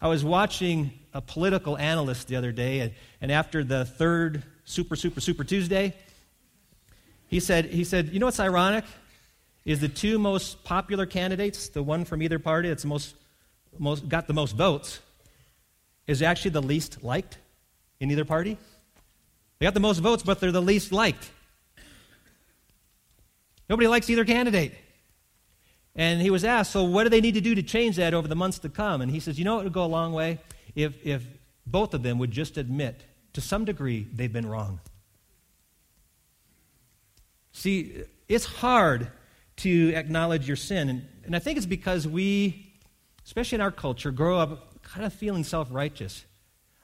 I 0.00 0.08
was 0.08 0.24
watching 0.24 0.92
a 1.14 1.20
political 1.20 1.78
analyst 1.78 2.28
the 2.28 2.36
other 2.36 2.52
day, 2.52 2.80
and, 2.80 2.92
and 3.20 3.30
after 3.30 3.62
the 3.62 3.84
third 3.84 4.42
Super, 4.64 4.96
Super, 4.96 5.20
Super 5.20 5.44
Tuesday, 5.44 5.94
he 7.28 7.40
said, 7.40 7.66
he 7.66 7.84
said, 7.84 8.10
You 8.10 8.18
know 8.18 8.26
what's 8.26 8.40
ironic? 8.40 8.84
Is 9.64 9.80
the 9.80 9.88
two 9.88 10.18
most 10.18 10.64
popular 10.64 11.06
candidates, 11.06 11.68
the 11.68 11.82
one 11.82 12.04
from 12.04 12.22
either 12.22 12.38
party 12.38 12.68
that's 12.68 12.84
most, 12.84 13.14
most, 13.78 14.08
got 14.08 14.26
the 14.26 14.34
most 14.34 14.56
votes, 14.56 15.00
is 16.06 16.22
actually 16.22 16.50
the 16.50 16.62
least 16.62 17.04
liked 17.04 17.38
in 18.00 18.10
either 18.10 18.24
party. 18.24 18.58
They 19.58 19.66
got 19.66 19.74
the 19.74 19.80
most 19.80 19.98
votes, 19.98 20.22
but 20.22 20.40
they're 20.40 20.50
the 20.50 20.60
least 20.60 20.90
liked. 20.90 21.30
Nobody 23.68 23.86
likes 23.86 24.10
either 24.10 24.24
candidate. 24.24 24.74
And 25.94 26.20
he 26.20 26.30
was 26.30 26.44
asked, 26.44 26.72
so 26.72 26.84
what 26.84 27.04
do 27.04 27.10
they 27.10 27.20
need 27.20 27.34
to 27.34 27.40
do 27.40 27.54
to 27.54 27.62
change 27.62 27.96
that 27.96 28.14
over 28.14 28.26
the 28.26 28.34
months 28.34 28.58
to 28.60 28.68
come? 28.68 29.00
And 29.00 29.10
he 29.10 29.20
says, 29.20 29.38
you 29.38 29.44
know 29.44 29.60
it 29.60 29.64
would 29.64 29.72
go 29.72 29.84
a 29.84 29.86
long 29.86 30.12
way 30.12 30.40
if, 30.74 30.94
if 31.04 31.22
both 31.66 31.94
of 31.94 32.02
them 32.02 32.18
would 32.18 32.30
just 32.30 32.56
admit 32.56 33.04
to 33.34 33.40
some 33.40 33.64
degree 33.64 34.08
they've 34.12 34.32
been 34.32 34.46
wrong. 34.46 34.80
See, 37.52 38.02
it's 38.28 38.46
hard 38.46 39.08
to 39.56 39.92
acknowledge 39.94 40.46
your 40.46 40.56
sin. 40.56 40.88
And, 40.88 41.08
and 41.24 41.36
I 41.36 41.38
think 41.38 41.56
it's 41.56 41.66
because 41.66 42.06
we, 42.06 42.72
especially 43.24 43.56
in 43.56 43.62
our 43.62 43.70
culture, 43.70 44.10
grow 44.10 44.38
up 44.38 44.82
kind 44.82 45.06
of 45.06 45.12
feeling 45.12 45.44
self 45.44 45.68
righteous. 45.70 46.24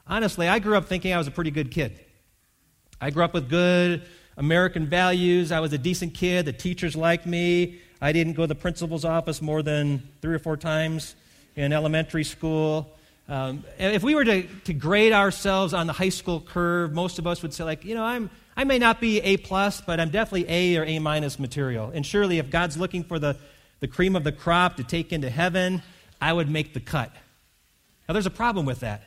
Honestly, 0.07 0.47
I 0.47 0.59
grew 0.59 0.75
up 0.75 0.85
thinking 0.85 1.13
I 1.13 1.17
was 1.17 1.27
a 1.27 1.31
pretty 1.31 1.51
good 1.51 1.71
kid. 1.71 1.99
I 2.99 3.11
grew 3.11 3.23
up 3.23 3.33
with 3.33 3.49
good 3.49 4.03
American 4.37 4.87
values. 4.87 5.51
I 5.51 5.59
was 5.59 5.73
a 5.73 5.77
decent 5.77 6.13
kid. 6.13 6.45
The 6.45 6.53
teachers 6.53 6.95
liked 6.95 7.25
me. 7.25 7.79
I 8.01 8.11
didn't 8.11 8.33
go 8.33 8.43
to 8.43 8.47
the 8.47 8.55
principal's 8.55 9.05
office 9.05 9.41
more 9.41 9.61
than 9.61 10.09
three 10.21 10.33
or 10.33 10.39
four 10.39 10.57
times 10.57 11.15
in 11.55 11.73
elementary 11.73 12.23
school. 12.23 12.95
Um, 13.27 13.63
if 13.77 14.01
we 14.01 14.15
were 14.15 14.25
to, 14.25 14.43
to 14.63 14.73
grade 14.73 15.13
ourselves 15.13 15.73
on 15.73 15.85
the 15.85 15.93
high 15.93 16.09
school 16.09 16.41
curve, 16.41 16.93
most 16.93 17.19
of 17.19 17.27
us 17.27 17.41
would 17.41 17.53
say, 17.53 17.63
like, 17.63 17.85
you 17.85 17.93
know, 17.93 18.03
I'm, 18.03 18.29
I 18.59 18.65
may 18.65 18.77
not 18.77 18.99
be 18.99 19.21
A 19.21 19.37
plus, 19.37 19.79
but 19.79 20.01
I'm 20.01 20.09
definitely 20.09 20.45
A 20.49 20.75
or 20.75 20.83
A 20.83 20.99
minus 20.99 21.39
material. 21.39 21.91
And 21.93 22.05
surely, 22.05 22.39
if 22.39 22.49
God's 22.49 22.75
looking 22.75 23.05
for 23.05 23.17
the, 23.17 23.37
the 23.79 23.87
cream 23.87 24.17
of 24.17 24.25
the 24.25 24.33
crop 24.33 24.75
to 24.75 24.83
take 24.83 25.13
into 25.13 25.29
heaven, 25.29 25.81
I 26.19 26.33
would 26.33 26.49
make 26.49 26.73
the 26.73 26.81
cut. 26.81 27.09
Now, 28.05 28.11
there's 28.11 28.25
a 28.25 28.29
problem 28.29 28.65
with 28.65 28.81
that. 28.81 29.03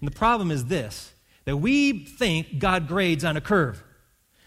And 0.00 0.10
the 0.10 0.14
problem 0.16 0.50
is 0.50 0.64
this 0.64 1.12
that 1.44 1.58
we 1.58 2.04
think 2.06 2.58
God 2.58 2.88
grades 2.88 3.24
on 3.24 3.36
a 3.36 3.40
curve. 3.40 3.80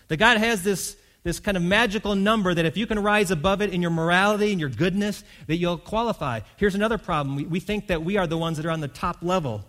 That 0.10 0.18
God 0.18 0.38
has 0.38 0.63
this, 0.63 0.98
this 1.24 1.39
kind 1.39 1.56
of 1.56 1.63
magical 1.63 2.13
number 2.13 2.54
that 2.54 2.65
if 2.65 2.75
you 2.75 2.88
can 2.88 3.01
rise 3.01 3.32
above 3.32 3.62
it 3.62 3.70
in 3.70 3.82
your 3.82 3.92
morality 3.92 4.51
and 4.51 4.60
your 4.60 4.70
goodness, 4.70 5.24
that 5.48 5.56
you'll 5.56 5.77
qualify. 5.77 6.42
Here's 6.58 6.75
another 6.75 6.98
problem. 6.98 7.38
We, 7.38 7.46
we 7.46 7.60
think 7.62 7.88
that 7.88 8.04
we 8.04 8.18
are 8.18 8.27
the 8.27 8.38
ones 8.38 8.58
that 8.58 8.65
are 8.65 8.72
on 8.72 8.82
the 8.82 8.89
top 8.89 9.20
level. 9.22 9.63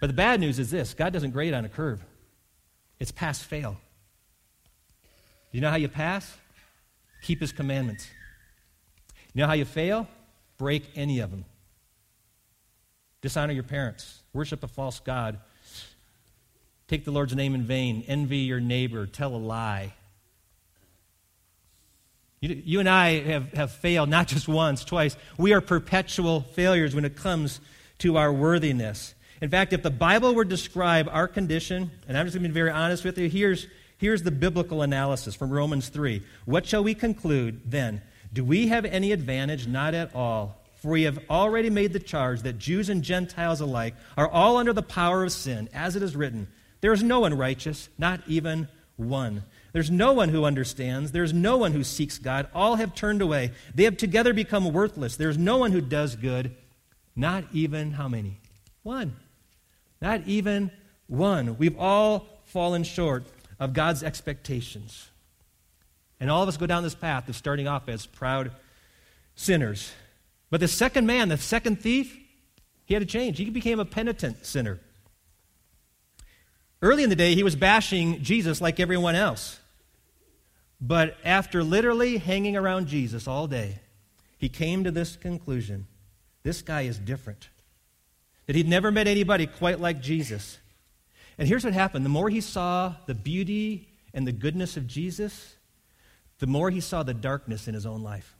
But 0.00 0.06
the 0.06 0.12
bad 0.12 0.38
news 0.38 0.60
is 0.60 0.70
this 0.70 0.94
God 0.94 1.12
doesn't 1.12 1.32
grade 1.32 1.54
on 1.54 1.64
a 1.64 1.68
curve, 1.68 2.04
it's 3.00 3.10
pass 3.12 3.40
fail. 3.40 3.76
You 5.52 5.60
know 5.60 5.70
how 5.70 5.76
you 5.76 5.88
pass? 5.88 6.36
Keep 7.22 7.40
his 7.40 7.52
commandments. 7.52 8.08
You 9.34 9.42
know 9.42 9.46
how 9.46 9.54
you 9.54 9.64
fail? 9.64 10.08
Break 10.56 10.84
any 10.96 11.20
of 11.20 11.30
them. 11.30 11.44
Dishonor 13.20 13.52
your 13.52 13.62
parents. 13.64 14.22
Worship 14.32 14.62
a 14.62 14.68
false 14.68 15.00
God. 15.00 15.38
Take 16.86 17.04
the 17.04 17.10
Lord's 17.10 17.34
name 17.34 17.54
in 17.54 17.62
vain. 17.62 18.04
Envy 18.06 18.38
your 18.38 18.60
neighbor. 18.60 19.06
Tell 19.06 19.34
a 19.34 19.36
lie. 19.36 19.92
You, 22.40 22.62
you 22.64 22.80
and 22.80 22.88
I 22.88 23.20
have, 23.20 23.52
have 23.52 23.72
failed 23.72 24.08
not 24.08 24.28
just 24.28 24.48
once, 24.48 24.84
twice. 24.84 25.16
We 25.36 25.52
are 25.52 25.60
perpetual 25.60 26.40
failures 26.40 26.94
when 26.94 27.04
it 27.04 27.16
comes 27.16 27.60
to 27.98 28.16
our 28.16 28.32
worthiness. 28.32 29.14
In 29.40 29.50
fact, 29.50 29.72
if 29.72 29.82
the 29.82 29.90
Bible 29.90 30.34
were 30.34 30.44
to 30.44 30.50
describe 30.50 31.08
our 31.10 31.28
condition, 31.28 31.90
and 32.08 32.16
I'm 32.16 32.26
just 32.26 32.34
going 32.34 32.42
to 32.42 32.48
be 32.48 32.54
very 32.54 32.70
honest 32.70 33.04
with 33.04 33.18
you, 33.18 33.28
here's, 33.28 33.66
here's 33.96 34.22
the 34.22 34.30
biblical 34.30 34.82
analysis 34.82 35.34
from 35.34 35.50
Romans 35.50 35.88
3. 35.88 36.22
What 36.44 36.66
shall 36.66 36.82
we 36.82 36.94
conclude 36.94 37.60
then? 37.64 38.02
Do 38.32 38.44
we 38.44 38.68
have 38.68 38.84
any 38.84 39.12
advantage? 39.12 39.66
Not 39.66 39.94
at 39.94 40.14
all. 40.14 40.58
For 40.76 40.92
we 40.92 41.02
have 41.02 41.18
already 41.28 41.70
made 41.70 41.92
the 41.92 41.98
charge 41.98 42.42
that 42.42 42.58
Jews 42.58 42.88
and 42.88 43.02
Gentiles 43.02 43.60
alike 43.60 43.94
are 44.16 44.28
all 44.28 44.56
under 44.56 44.72
the 44.72 44.82
power 44.82 45.24
of 45.24 45.32
sin, 45.32 45.68
as 45.72 45.96
it 45.96 46.02
is 46.02 46.14
written. 46.14 46.48
There 46.80 46.92
is 46.92 47.02
no 47.02 47.20
one 47.20 47.36
righteous, 47.36 47.88
not 47.98 48.20
even 48.28 48.68
one. 48.96 49.42
There's 49.72 49.90
no 49.90 50.12
one 50.12 50.28
who 50.28 50.44
understands. 50.44 51.12
There's 51.12 51.32
no 51.32 51.56
one 51.56 51.72
who 51.72 51.84
seeks 51.84 52.18
God. 52.18 52.48
All 52.54 52.76
have 52.76 52.94
turned 52.94 53.22
away. 53.22 53.52
They 53.74 53.84
have 53.84 53.96
together 53.96 54.32
become 54.32 54.72
worthless. 54.72 55.16
There's 55.16 55.38
no 55.38 55.56
one 55.56 55.72
who 55.72 55.80
does 55.80 56.16
good, 56.16 56.54
not 57.16 57.44
even 57.52 57.92
how 57.92 58.08
many? 58.08 58.40
One. 58.82 59.16
Not 60.00 60.22
even 60.26 60.70
one. 61.06 61.58
We've 61.58 61.78
all 61.78 62.26
fallen 62.44 62.84
short 62.84 63.24
of 63.58 63.72
God's 63.72 64.02
expectations. 64.02 65.08
And 66.20 66.30
all 66.30 66.42
of 66.42 66.48
us 66.48 66.56
go 66.56 66.66
down 66.66 66.82
this 66.82 66.94
path 66.94 67.28
of 67.28 67.36
starting 67.36 67.68
off 67.68 67.88
as 67.88 68.06
proud 68.06 68.52
sinners. 69.34 69.92
But 70.50 70.60
the 70.60 70.68
second 70.68 71.06
man, 71.06 71.28
the 71.28 71.36
second 71.36 71.80
thief, 71.80 72.16
he 72.84 72.94
had 72.94 73.00
to 73.00 73.06
change. 73.06 73.38
He 73.38 73.50
became 73.50 73.80
a 73.80 73.84
penitent 73.84 74.46
sinner. 74.46 74.80
Early 76.80 77.02
in 77.02 77.10
the 77.10 77.16
day, 77.16 77.34
he 77.34 77.42
was 77.42 77.56
bashing 77.56 78.22
Jesus 78.22 78.60
like 78.60 78.80
everyone 78.80 79.14
else. 79.14 79.58
But 80.80 81.16
after 81.24 81.64
literally 81.64 82.18
hanging 82.18 82.56
around 82.56 82.86
Jesus 82.86 83.26
all 83.26 83.46
day, 83.46 83.80
he 84.38 84.48
came 84.48 84.84
to 84.84 84.90
this 84.90 85.16
conclusion 85.16 85.86
this 86.44 86.62
guy 86.62 86.82
is 86.82 86.98
different. 86.98 87.48
That 88.48 88.56
he'd 88.56 88.66
never 88.66 88.90
met 88.90 89.06
anybody 89.06 89.46
quite 89.46 89.78
like 89.78 90.00
Jesus. 90.00 90.58
And 91.38 91.46
here's 91.46 91.64
what 91.64 91.74
happened 91.74 92.04
the 92.04 92.10
more 92.10 92.28
he 92.28 92.40
saw 92.40 92.94
the 93.06 93.14
beauty 93.14 93.88
and 94.12 94.26
the 94.26 94.32
goodness 94.32 94.76
of 94.76 94.86
Jesus, 94.86 95.54
the 96.40 96.46
more 96.48 96.70
he 96.70 96.80
saw 96.80 97.04
the 97.04 97.14
darkness 97.14 97.68
in 97.68 97.74
his 97.74 97.86
own 97.86 98.02
life. 98.02 98.34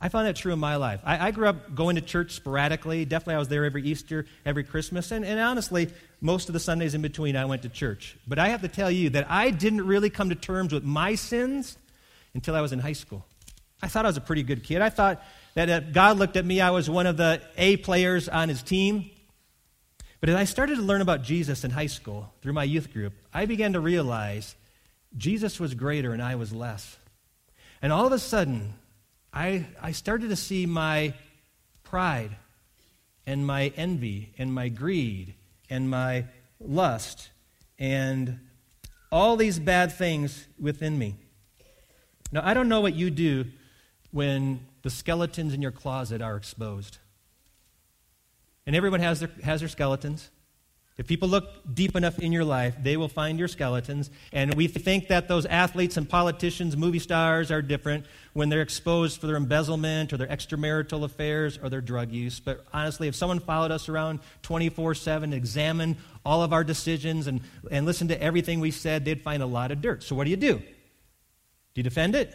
I 0.00 0.08
found 0.08 0.26
that 0.26 0.36
true 0.36 0.52
in 0.52 0.58
my 0.58 0.76
life. 0.76 1.00
I, 1.04 1.28
I, 1.28 1.30
grew 1.30 1.46
up 1.46 1.74
going 1.74 1.96
to 1.96 2.02
church 2.02 2.32
sporadically. 2.32 3.04
Definitely, 3.04 3.34
I 3.34 3.38
was 3.38 3.48
there 3.48 3.66
every 3.66 3.82
Easter, 3.82 4.26
every 4.46 4.64
Christmas. 4.64 5.10
And, 5.10 5.26
and 5.26 5.38
honestly, 5.38 5.90
most 6.22 6.48
of 6.48 6.54
the 6.54 6.60
Sundays 6.60 6.94
in 6.94 7.02
between, 7.02 7.36
I 7.36 7.44
went 7.44 7.62
to 7.62 7.68
church. 7.68 8.16
But 8.26 8.38
I 8.38 8.48
have 8.48 8.62
to 8.62 8.68
tell 8.68 8.90
you 8.90 9.10
that 9.10 9.30
I 9.30 9.50
didn't 9.50 9.86
really 9.86 10.08
come 10.08 10.30
to 10.30 10.34
terms 10.34 10.72
with 10.72 10.84
my 10.84 11.16
sins 11.16 11.76
until 12.32 12.56
I 12.56 12.62
was 12.62 12.72
in 12.72 12.78
high 12.78 12.94
school. 12.94 13.26
I 13.82 13.88
thought 13.88 14.06
I 14.06 14.08
was 14.08 14.16
a 14.16 14.22
pretty 14.22 14.42
good 14.42 14.64
kid. 14.64 14.80
I 14.80 14.88
thought 14.88 15.22
that 15.54 15.92
God 15.92 16.18
looked 16.18 16.36
at 16.36 16.44
me, 16.44 16.60
I 16.60 16.70
was 16.70 16.88
one 16.88 17.06
of 17.06 17.16
the 17.16 17.40
A 17.56 17.76
players 17.78 18.28
on 18.28 18.48
his 18.48 18.62
team. 18.62 19.10
But 20.20 20.28
as 20.28 20.36
I 20.36 20.44
started 20.44 20.76
to 20.76 20.82
learn 20.82 21.00
about 21.00 21.22
Jesus 21.22 21.64
in 21.64 21.70
high 21.70 21.86
school 21.86 22.32
through 22.42 22.52
my 22.52 22.64
youth 22.64 22.92
group, 22.92 23.14
I 23.32 23.46
began 23.46 23.72
to 23.72 23.80
realize 23.80 24.54
Jesus 25.16 25.58
was 25.58 25.74
greater 25.74 26.12
and 26.12 26.22
I 26.22 26.34
was 26.34 26.52
less. 26.52 26.98
And 27.82 27.92
all 27.92 28.06
of 28.06 28.12
a 28.12 28.18
sudden, 28.18 28.74
I, 29.32 29.66
I 29.80 29.92
started 29.92 30.28
to 30.28 30.36
see 30.36 30.66
my 30.66 31.14
pride 31.82 32.36
and 33.26 33.46
my 33.46 33.72
envy 33.76 34.32
and 34.38 34.52
my 34.52 34.68
greed 34.68 35.34
and 35.70 35.88
my 35.88 36.26
lust 36.60 37.30
and 37.78 38.38
all 39.10 39.36
these 39.36 39.58
bad 39.58 39.92
things 39.92 40.46
within 40.58 40.98
me. 40.98 41.14
Now, 42.32 42.42
I 42.44 42.54
don't 42.54 42.68
know 42.68 42.80
what 42.80 42.94
you 42.94 43.10
do 43.10 43.46
when 44.10 44.66
the 44.82 44.90
skeletons 44.90 45.52
in 45.52 45.62
your 45.62 45.70
closet 45.70 46.22
are 46.22 46.36
exposed. 46.36 46.98
And 48.66 48.76
everyone 48.76 49.00
has 49.00 49.20
their, 49.20 49.30
has 49.42 49.60
their 49.60 49.68
skeletons. 49.68 50.30
If 51.00 51.06
people 51.06 51.30
look 51.30 51.48
deep 51.72 51.96
enough 51.96 52.18
in 52.18 52.30
your 52.30 52.44
life, 52.44 52.76
they 52.82 52.98
will 52.98 53.08
find 53.08 53.38
your 53.38 53.48
skeletons. 53.48 54.10
And 54.34 54.52
we 54.52 54.68
think 54.68 55.08
that 55.08 55.28
those 55.28 55.46
athletes 55.46 55.96
and 55.96 56.06
politicians, 56.06 56.76
movie 56.76 56.98
stars, 56.98 57.50
are 57.50 57.62
different 57.62 58.04
when 58.34 58.50
they're 58.50 58.60
exposed 58.60 59.18
for 59.18 59.26
their 59.26 59.36
embezzlement 59.36 60.12
or 60.12 60.18
their 60.18 60.26
extramarital 60.26 61.02
affairs 61.04 61.58
or 61.62 61.70
their 61.70 61.80
drug 61.80 62.12
use. 62.12 62.38
But 62.38 62.66
honestly, 62.74 63.08
if 63.08 63.14
someone 63.14 63.40
followed 63.40 63.70
us 63.70 63.88
around 63.88 64.20
24 64.42 64.94
7, 64.94 65.32
examined 65.32 65.96
all 66.22 66.42
of 66.42 66.52
our 66.52 66.64
decisions, 66.64 67.28
and, 67.28 67.40
and 67.70 67.86
listened 67.86 68.10
to 68.10 68.22
everything 68.22 68.60
we 68.60 68.70
said, 68.70 69.06
they'd 69.06 69.22
find 69.22 69.42
a 69.42 69.46
lot 69.46 69.70
of 69.70 69.80
dirt. 69.80 70.02
So 70.02 70.14
what 70.14 70.24
do 70.24 70.30
you 70.30 70.36
do? 70.36 70.58
Do 70.58 70.64
you 71.76 71.82
defend 71.82 72.14
it? 72.14 72.30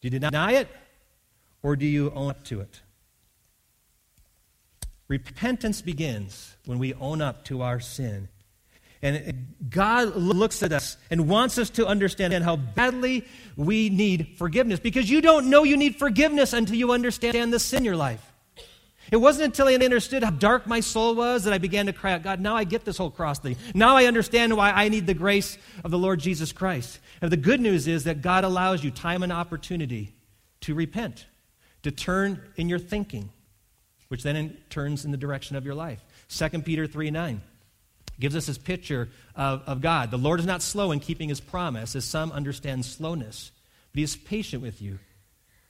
Do 0.00 0.08
you 0.08 0.18
deny 0.18 0.52
it? 0.52 0.68
Or 1.62 1.76
do 1.76 1.86
you 1.86 2.10
own 2.14 2.30
up 2.30 2.44
to 2.44 2.60
it? 2.60 2.80
Repentance 5.08 5.82
begins 5.82 6.56
when 6.64 6.78
we 6.78 6.94
own 6.94 7.20
up 7.20 7.44
to 7.46 7.62
our 7.62 7.80
sin. 7.80 8.28
And 9.02 9.48
God 9.68 10.14
looks 10.14 10.62
at 10.62 10.72
us 10.72 10.96
and 11.10 11.28
wants 11.28 11.58
us 11.58 11.70
to 11.70 11.86
understand 11.86 12.32
how 12.44 12.54
badly 12.54 13.26
we 13.56 13.90
need 13.90 14.34
forgiveness 14.38 14.78
because 14.78 15.10
you 15.10 15.20
don't 15.20 15.50
know 15.50 15.64
you 15.64 15.76
need 15.76 15.96
forgiveness 15.96 16.52
until 16.52 16.76
you 16.76 16.92
understand 16.92 17.52
the 17.52 17.58
sin 17.58 17.78
in 17.78 17.84
your 17.84 17.96
life. 17.96 18.32
It 19.10 19.16
wasn't 19.16 19.46
until 19.46 19.66
I 19.66 19.74
understood 19.74 20.22
how 20.22 20.30
dark 20.30 20.66
my 20.66 20.80
soul 20.80 21.16
was 21.16 21.44
that 21.44 21.52
I 21.52 21.58
began 21.58 21.86
to 21.86 21.92
cry 21.92 22.12
out, 22.12 22.22
God, 22.22 22.40
now 22.40 22.56
I 22.56 22.64
get 22.64 22.84
this 22.84 22.96
whole 22.96 23.10
cross 23.10 23.40
thing. 23.40 23.56
Now 23.74 23.96
I 23.96 24.06
understand 24.06 24.56
why 24.56 24.70
I 24.70 24.88
need 24.88 25.06
the 25.06 25.14
grace 25.14 25.58
of 25.84 25.90
the 25.90 25.98
Lord 25.98 26.20
Jesus 26.20 26.52
Christ. 26.52 27.00
And 27.20 27.30
the 27.30 27.36
good 27.36 27.60
news 27.60 27.88
is 27.88 28.04
that 28.04 28.22
God 28.22 28.44
allows 28.44 28.84
you 28.84 28.90
time 28.90 29.22
and 29.22 29.32
opportunity 29.32 30.14
to 30.62 30.74
repent, 30.74 31.26
to 31.82 31.90
turn 31.90 32.40
in 32.56 32.68
your 32.68 32.78
thinking 32.78 33.30
which 34.12 34.22
then 34.22 34.36
in, 34.36 34.50
turns 34.68 35.06
in 35.06 35.10
the 35.10 35.16
direction 35.16 35.56
of 35.56 35.64
your 35.64 35.74
life. 35.74 36.04
2 36.28 36.48
Peter 36.60 36.86
3 36.86 37.10
9 37.10 37.40
gives 38.20 38.36
us 38.36 38.44
this 38.44 38.58
picture 38.58 39.08
of, 39.34 39.62
of 39.66 39.80
God. 39.80 40.10
The 40.10 40.18
Lord 40.18 40.38
is 40.38 40.44
not 40.44 40.60
slow 40.60 40.92
in 40.92 41.00
keeping 41.00 41.30
his 41.30 41.40
promise, 41.40 41.96
as 41.96 42.04
some 42.04 42.30
understand 42.30 42.84
slowness, 42.84 43.52
but 43.90 44.00
he 44.00 44.02
is 44.02 44.14
patient 44.14 44.62
with 44.62 44.82
you, 44.82 44.98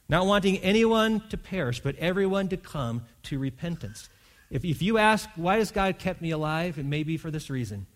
not 0.08 0.26
wanting 0.26 0.58
anyone 0.58 1.22
to 1.28 1.36
perish, 1.36 1.78
but 1.78 1.94
everyone 1.98 2.48
to 2.48 2.56
come 2.56 3.04
to 3.22 3.38
repentance. 3.38 4.08
If, 4.50 4.64
if 4.64 4.82
you 4.82 4.98
ask, 4.98 5.28
why 5.36 5.58
has 5.58 5.70
God 5.70 6.00
kept 6.00 6.20
me 6.20 6.32
alive? 6.32 6.78
It 6.80 6.84
may 6.84 7.04
be 7.04 7.18
for 7.18 7.30
this 7.30 7.48
reason 7.48 7.86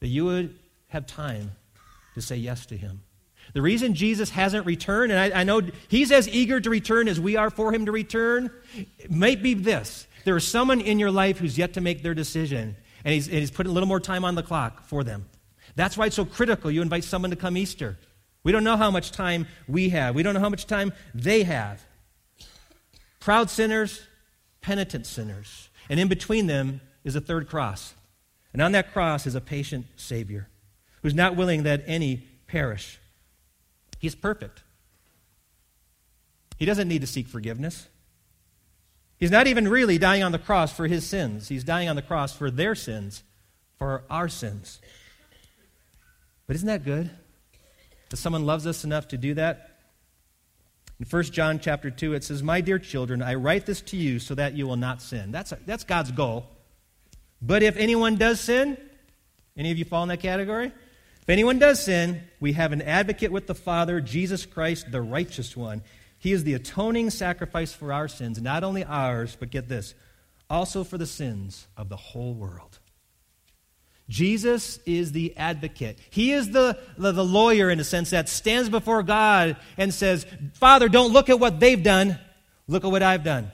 that 0.00 0.08
you 0.08 0.24
would 0.24 0.58
have 0.88 1.06
time 1.06 1.50
to 2.14 2.22
say 2.22 2.36
yes 2.36 2.64
to 2.64 2.78
him. 2.78 3.02
The 3.52 3.62
reason 3.62 3.94
Jesus 3.94 4.30
hasn't 4.30 4.64
returned, 4.64 5.12
and 5.12 5.34
I, 5.34 5.40
I, 5.40 5.44
know 5.44 5.60
he's 5.88 6.10
as 6.10 6.28
eager 6.28 6.60
to 6.60 6.70
return 6.70 7.06
as 7.06 7.20
we 7.20 7.36
are 7.36 7.50
for 7.50 7.72
him 7.72 7.84
to 7.86 7.92
return, 7.92 8.50
might 9.10 9.42
be 9.42 9.52
this. 9.52 10.06
There 10.24 10.36
is 10.36 10.46
someone 10.46 10.80
in 10.80 10.98
your 10.98 11.10
life 11.10 11.38
who's 11.38 11.58
yet 11.58 11.74
to 11.74 11.80
make 11.80 12.02
their 12.02 12.14
decision, 12.14 12.76
and 13.04 13.14
he's, 13.14 13.28
and 13.28 13.36
he's 13.36 13.50
putting 13.50 13.70
a 13.70 13.74
little 13.74 13.88
more 13.88 14.00
time 14.00 14.24
on 14.24 14.36
the 14.36 14.42
clock 14.42 14.84
for 14.86 15.04
them. 15.04 15.28
That's 15.76 15.98
why 15.98 16.06
it's 16.06 16.16
so 16.16 16.24
critical 16.24 16.70
you 16.70 16.80
invite 16.80 17.04
someone 17.04 17.30
to 17.30 17.36
come 17.36 17.56
Easter. 17.56 17.98
We 18.42 18.52
don't 18.52 18.64
know 18.64 18.76
how 18.76 18.90
much 18.90 19.12
time 19.12 19.46
we 19.68 19.90
have, 19.90 20.14
we 20.14 20.22
don't 20.22 20.34
know 20.34 20.40
how 20.40 20.48
much 20.48 20.66
time 20.66 20.92
they 21.14 21.42
have. 21.42 21.84
Proud 23.20 23.50
sinners, 23.50 24.02
penitent 24.62 25.06
sinners. 25.06 25.68
And 25.88 26.00
in 26.00 26.08
between 26.08 26.46
them 26.46 26.80
is 27.04 27.16
a 27.16 27.20
third 27.20 27.48
cross. 27.48 27.94
And 28.52 28.62
on 28.62 28.72
that 28.72 28.92
cross 28.92 29.26
is 29.26 29.34
a 29.34 29.40
patient 29.40 29.86
Savior 29.96 30.48
who's 31.02 31.14
not 31.14 31.36
willing 31.36 31.64
that 31.64 31.82
any 31.86 32.26
perish. 32.46 32.98
He's 34.02 34.16
perfect. 34.16 34.64
He 36.58 36.66
doesn't 36.66 36.88
need 36.88 37.02
to 37.02 37.06
seek 37.06 37.28
forgiveness. 37.28 37.86
He's 39.16 39.30
not 39.30 39.46
even 39.46 39.68
really 39.68 39.96
dying 39.96 40.24
on 40.24 40.32
the 40.32 40.40
cross 40.40 40.72
for 40.72 40.88
his 40.88 41.06
sins. 41.06 41.46
He's 41.46 41.62
dying 41.62 41.88
on 41.88 41.94
the 41.94 42.02
cross 42.02 42.36
for 42.36 42.50
their 42.50 42.74
sins, 42.74 43.22
for 43.78 44.02
our 44.10 44.28
sins. 44.28 44.80
But 46.48 46.56
isn't 46.56 46.66
that 46.66 46.84
good? 46.84 47.10
That 48.10 48.16
someone 48.16 48.44
loves 48.44 48.66
us 48.66 48.82
enough 48.82 49.06
to 49.08 49.16
do 49.16 49.34
that? 49.34 49.78
In 50.98 51.06
1 51.06 51.22
John 51.26 51.60
chapter 51.60 51.88
2, 51.88 52.14
it 52.14 52.24
says, 52.24 52.42
My 52.42 52.60
dear 52.60 52.80
children, 52.80 53.22
I 53.22 53.34
write 53.36 53.66
this 53.66 53.80
to 53.82 53.96
you 53.96 54.18
so 54.18 54.34
that 54.34 54.54
you 54.54 54.66
will 54.66 54.76
not 54.76 55.00
sin. 55.00 55.30
That's, 55.30 55.52
that's 55.64 55.84
God's 55.84 56.10
goal. 56.10 56.46
But 57.40 57.62
if 57.62 57.76
anyone 57.76 58.16
does 58.16 58.40
sin, 58.40 58.76
any 59.56 59.70
of 59.70 59.78
you 59.78 59.84
fall 59.84 60.02
in 60.02 60.08
that 60.08 60.20
category? 60.20 60.72
If 61.22 61.28
anyone 61.28 61.60
does 61.60 61.84
sin, 61.84 62.20
we 62.40 62.52
have 62.54 62.72
an 62.72 62.82
advocate 62.82 63.30
with 63.30 63.46
the 63.46 63.54
Father, 63.54 64.00
Jesus 64.00 64.44
Christ, 64.44 64.90
the 64.90 65.00
righteous 65.00 65.56
one. 65.56 65.82
He 66.18 66.32
is 66.32 66.42
the 66.42 66.54
atoning 66.54 67.10
sacrifice 67.10 67.72
for 67.72 67.92
our 67.92 68.08
sins, 68.08 68.40
not 68.40 68.64
only 68.64 68.84
ours, 68.84 69.36
but 69.38 69.50
get 69.50 69.68
this, 69.68 69.94
also 70.50 70.82
for 70.82 70.98
the 70.98 71.06
sins 71.06 71.68
of 71.76 71.88
the 71.88 71.96
whole 71.96 72.34
world. 72.34 72.80
Jesus 74.08 74.80
is 74.84 75.12
the 75.12 75.36
advocate. 75.36 75.98
He 76.10 76.32
is 76.32 76.50
the, 76.50 76.76
the, 76.98 77.12
the, 77.12 77.24
lawyer, 77.24 77.70
in 77.70 77.78
a 77.78 77.84
sense, 77.84 78.10
that 78.10 78.28
stands 78.28 78.68
before 78.68 79.04
God 79.04 79.56
and 79.76 79.94
says, 79.94 80.26
Father, 80.54 80.88
don't 80.88 81.12
look 81.12 81.30
at 81.30 81.38
what 81.38 81.60
they've 81.60 81.82
done. 81.82 82.18
Look 82.66 82.84
at 82.84 82.90
what 82.90 83.02
I've 83.02 83.22
done. 83.22 83.50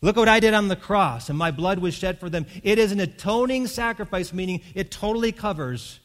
Look 0.00 0.16
at 0.16 0.20
what 0.20 0.28
I 0.28 0.40
did 0.40 0.54
on 0.54 0.68
the 0.68 0.76
cross, 0.76 1.28
and 1.28 1.38
my 1.38 1.50
blood 1.50 1.80
was 1.80 1.94
shed 1.94 2.20
for 2.20 2.30
them. 2.30 2.46
It 2.62 2.78
is 2.78 2.92
an 2.92 3.00
atoning 3.00 3.66
sacrifice, 3.66 4.32
meaning 4.32 4.62
it 4.74 4.92
totally 4.92 5.32
covers 5.32 6.00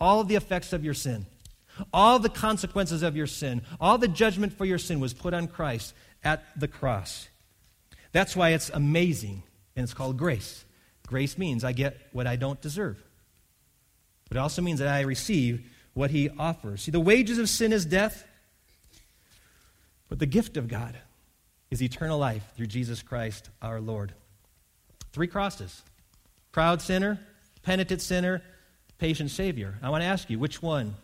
all 0.00 0.24
the 0.24 0.36
effects 0.36 0.72
of 0.72 0.84
your 0.84 0.94
sin. 0.94 1.26
All 1.92 2.18
the 2.18 2.30
consequences 2.30 3.02
of 3.02 3.16
your 3.16 3.26
sin, 3.26 3.62
all 3.80 3.98
the 3.98 4.08
judgment 4.08 4.52
for 4.54 4.64
your 4.64 4.78
sin 4.78 4.98
was 4.98 5.12
put 5.12 5.34
on 5.34 5.46
Christ 5.46 5.94
at 6.24 6.42
the 6.58 6.68
cross. 6.68 7.28
That's 8.12 8.34
why 8.34 8.50
it's 8.50 8.70
amazing, 8.70 9.42
and 9.74 9.84
it's 9.84 9.92
called 9.92 10.16
grace. 10.16 10.64
Grace 11.06 11.36
means 11.36 11.64
I 11.64 11.72
get 11.72 12.08
what 12.12 12.26
I 12.26 12.36
don't 12.36 12.60
deserve. 12.60 13.02
But 14.28 14.38
it 14.38 14.40
also 14.40 14.62
means 14.62 14.78
that 14.78 14.88
I 14.88 15.02
receive 15.02 15.70
what 15.92 16.10
he 16.10 16.30
offers. 16.38 16.82
See, 16.82 16.90
the 16.90 17.00
wages 17.00 17.38
of 17.38 17.48
sin 17.48 17.72
is 17.72 17.84
death, 17.84 18.26
but 20.08 20.18
the 20.18 20.26
gift 20.26 20.56
of 20.56 20.68
God 20.68 20.96
is 21.70 21.82
eternal 21.82 22.18
life 22.18 22.44
through 22.56 22.66
Jesus 22.66 23.02
Christ 23.02 23.50
our 23.60 23.80
Lord. 23.80 24.12
Three 25.12 25.26
crosses 25.26 25.82
proud 26.52 26.80
sinner, 26.80 27.20
penitent 27.62 28.00
sinner, 28.00 28.42
patient 28.98 29.30
Savior. 29.30 29.78
I 29.82 29.90
want 29.90 30.02
to 30.02 30.06
ask 30.06 30.30
you, 30.30 30.38
which 30.38 30.62
one 30.62 30.94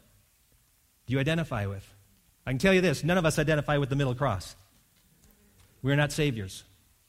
do 1.07 1.13
you 1.13 1.19
identify 1.19 1.67
with? 1.67 1.87
I 2.47 2.51
can 2.51 2.59
tell 2.59 2.75
you 2.75 2.81
this 2.81 3.05
none 3.05 3.19
of 3.19 3.27
us 3.27 3.39
identify 3.39 3.79
with 3.79 3.89
the 3.89 3.97
middle 3.97 4.15
cross. 4.15 4.57
We're 5.83 5.97
not 5.97 6.13
Saviors. 6.13 6.65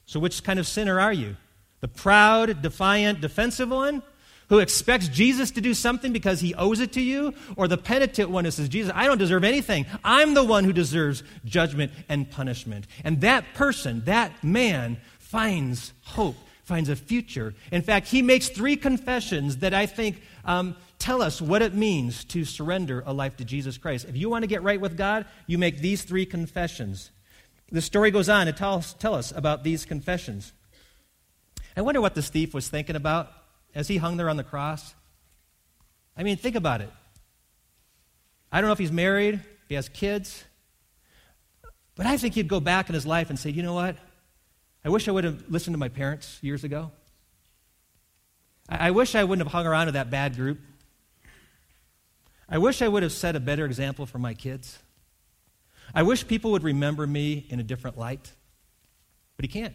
So, 0.06 0.19
which 0.19 0.43
kind 0.43 0.60
of 0.60 0.67
sinner 0.67 1.00
are 1.00 1.13
you? 1.13 1.38
The 1.80 1.88
proud, 1.88 2.62
defiant, 2.62 3.22
defensive 3.22 3.69
one 3.69 4.04
who 4.50 4.60
expects 4.60 5.08
Jesus 5.08 5.52
to 5.52 5.62
do 5.62 5.74
something 5.74 6.12
because 6.13 6.39
he 6.39 6.54
owes 6.56 6.80
it 6.80 6.93
to 6.93 7.02
you, 7.02 7.34
or 7.56 7.67
the 7.67 7.78
penitent 7.78 8.30
one 8.30 8.46
who 8.46 8.52
says, 8.52 8.69
Jesus, 8.69 8.91
I 8.93 9.08
don't 9.08 9.17
deserve 9.17 9.43
anything. 9.43 9.86
I'm 10.04 10.34
the 10.34 10.43
one 10.43 10.63
who 10.63 10.74
deserves 10.74 11.24
judgment 11.46 11.91
and 12.10 12.30
punishment. 12.30 12.86
And 13.04 13.22
that 13.22 13.46
person, 13.54 14.04
that 14.06 14.43
man, 14.43 14.98
finds 15.19 15.93
hope, 16.04 16.36
finds 16.63 16.89
a 16.89 16.95
future. 16.95 17.54
In 17.71 17.82
fact, 17.82 18.08
he 18.08 18.21
makes 18.21 18.49
three 18.49 18.76
confessions 18.76 19.58
that 19.58 19.73
I 19.73 19.86
think 19.86 20.21
um, 20.45 20.76
tell 20.97 21.21
us 21.21 21.41
what 21.41 21.62
it 21.62 21.73
means 21.73 22.23
to 22.26 22.45
surrender 22.45 23.04
a 23.06 23.13
life 23.13 23.38
to 23.38 23.45
Jesus 23.45 23.78
Christ. 23.78 24.08
If 24.08 24.15
you 24.15 24.30
want 24.30 24.43
to 24.43 24.47
get 24.47 24.63
right 24.63 24.80
with 24.80 24.97
God, 24.97 25.26
you 25.45 25.58
make 25.58 25.80
these 25.80 26.04
three 26.04 26.26
confessions. 26.26 27.12
The 27.71 27.82
story 27.82 28.12
goes 28.12 28.30
on 28.30 28.45
to 28.45 28.54
tell 28.54 28.76
us, 28.76 28.93
tell 28.93 29.13
us 29.13 29.34
about 29.36 29.63
these 29.63 29.86
confessions. 29.86 30.54
I 31.76 31.82
wonder 31.82 31.99
what 31.99 32.15
this 32.15 32.30
thief 32.30 32.54
was 32.54 32.69
thinking 32.69 32.95
about 32.95 33.32
as 33.76 33.88
he 33.88 33.97
hung 33.97 34.17
there 34.17 34.30
on 34.30 34.38
the 34.38 34.43
cross. 34.43 34.93
I 36.15 36.23
mean, 36.23 36.38
think 36.38 36.56
about 36.56 36.82
it. 36.82 36.91
I 38.52 38.62
don't 38.62 38.67
know 38.67 38.73
if 38.73 38.80
he's 38.80 38.91
married, 38.91 39.36
if 39.36 39.69
he 39.69 39.76
has 39.76 39.89
kids, 39.89 40.43
but 41.95 42.06
I 42.06 42.17
think 42.17 42.36
he'd 42.36 42.47
go 42.47 42.60
back 42.60 42.88
in 42.89 42.93
his 42.93 43.06
life 43.06 43.30
and 43.30 43.38
say, 43.38 43.49
you 43.49 43.63
know 43.63 43.73
what? 43.73 43.97
I 44.86 44.89
wish 44.89 45.08
I 45.08 45.12
would 45.12 45.24
have 45.24 45.43
listened 45.50 45.74
to 45.74 45.78
my 45.78 45.89
parents 45.89 46.39
years 46.41 46.63
ago. 46.63 46.91
I, 48.67 48.91
wish 48.91 49.15
I 49.15 49.24
wouldn't 49.24 49.46
have 49.46 49.52
hung 49.52 49.67
around 49.67 49.88
with 49.88 49.96
that 49.96 50.10
bad 50.10 50.36
group. 50.36 50.60
I 52.50 52.58
wish 52.58 52.82
I 52.82 52.88
would 52.88 53.04
have 53.04 53.12
set 53.12 53.36
a 53.36 53.39
better 53.39 53.65
example 53.65 54.06
for 54.06 54.19
my 54.19 54.34
kids. 54.34 54.80
I 55.93 56.04
wish 56.04 56.28
people 56.28 56.52
would 56.52 56.63
remember 56.63 57.06
me 57.06 57.46
in 57.50 57.60
a 57.60 57.63
different 57.63 57.98
light. 57.98 58.32
But 59.38 59.46
he 59.46 59.50
can't. 59.50 59.74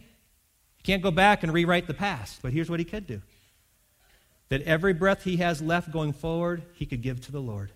He 0.77 0.83
can't 0.83 1.01
go 1.01 1.11
back 1.11 1.43
and 1.43 1.53
rewrite 1.53 1.87
the 1.87 1.93
past. 1.93 2.41
But 2.41 2.53
here's 2.53 2.69
what 2.69 2.79
he 2.79 2.85
could 2.85 3.07
do 3.07 3.21
that 4.49 4.63
every 4.63 4.93
breath 4.93 5.23
he 5.23 5.37
has 5.37 5.61
left 5.61 5.91
going 5.91 6.11
forward, 6.11 6.63
he 6.73 6.85
could 6.85 7.01
give 7.01 7.21
to 7.21 7.31
the 7.31 7.41
Lord. 7.41 7.71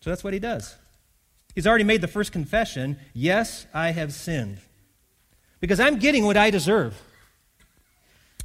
So 0.00 0.10
that's 0.10 0.22
what 0.22 0.32
he 0.32 0.38
does. 0.38 0.76
He's 1.54 1.66
already 1.66 1.84
made 1.84 2.00
the 2.00 2.08
first 2.08 2.30
confession 2.32 2.98
yes, 3.12 3.66
I 3.74 3.90
have 3.90 4.12
sinned. 4.12 4.60
Because 5.60 5.80
I'm 5.80 5.98
getting 5.98 6.24
what 6.24 6.36
I 6.36 6.50
deserve. 6.50 7.00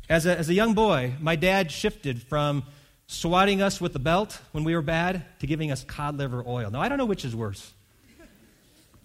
As 0.10 0.26
a, 0.26 0.38
as 0.38 0.50
a 0.50 0.54
young 0.54 0.74
boy, 0.74 1.14
my 1.20 1.36
dad 1.36 1.72
shifted 1.72 2.22
from 2.24 2.64
swatting 3.08 3.62
us 3.62 3.82
with 3.82 3.94
the 3.94 4.00
belt 4.00 4.40
when 4.52 4.64
we 4.64 4.76
were 4.76 4.82
bad 4.82 5.26
to 5.40 5.48
giving 5.48 5.72
us 5.72 5.84
cod 5.84 6.18
liver 6.18 6.44
oil. 6.46 6.72
Now, 6.72 6.82
I 6.82 6.90
don't 6.90 6.98
know 6.98 7.06
which 7.06 7.26
is 7.26 7.36
worse. 7.36 7.74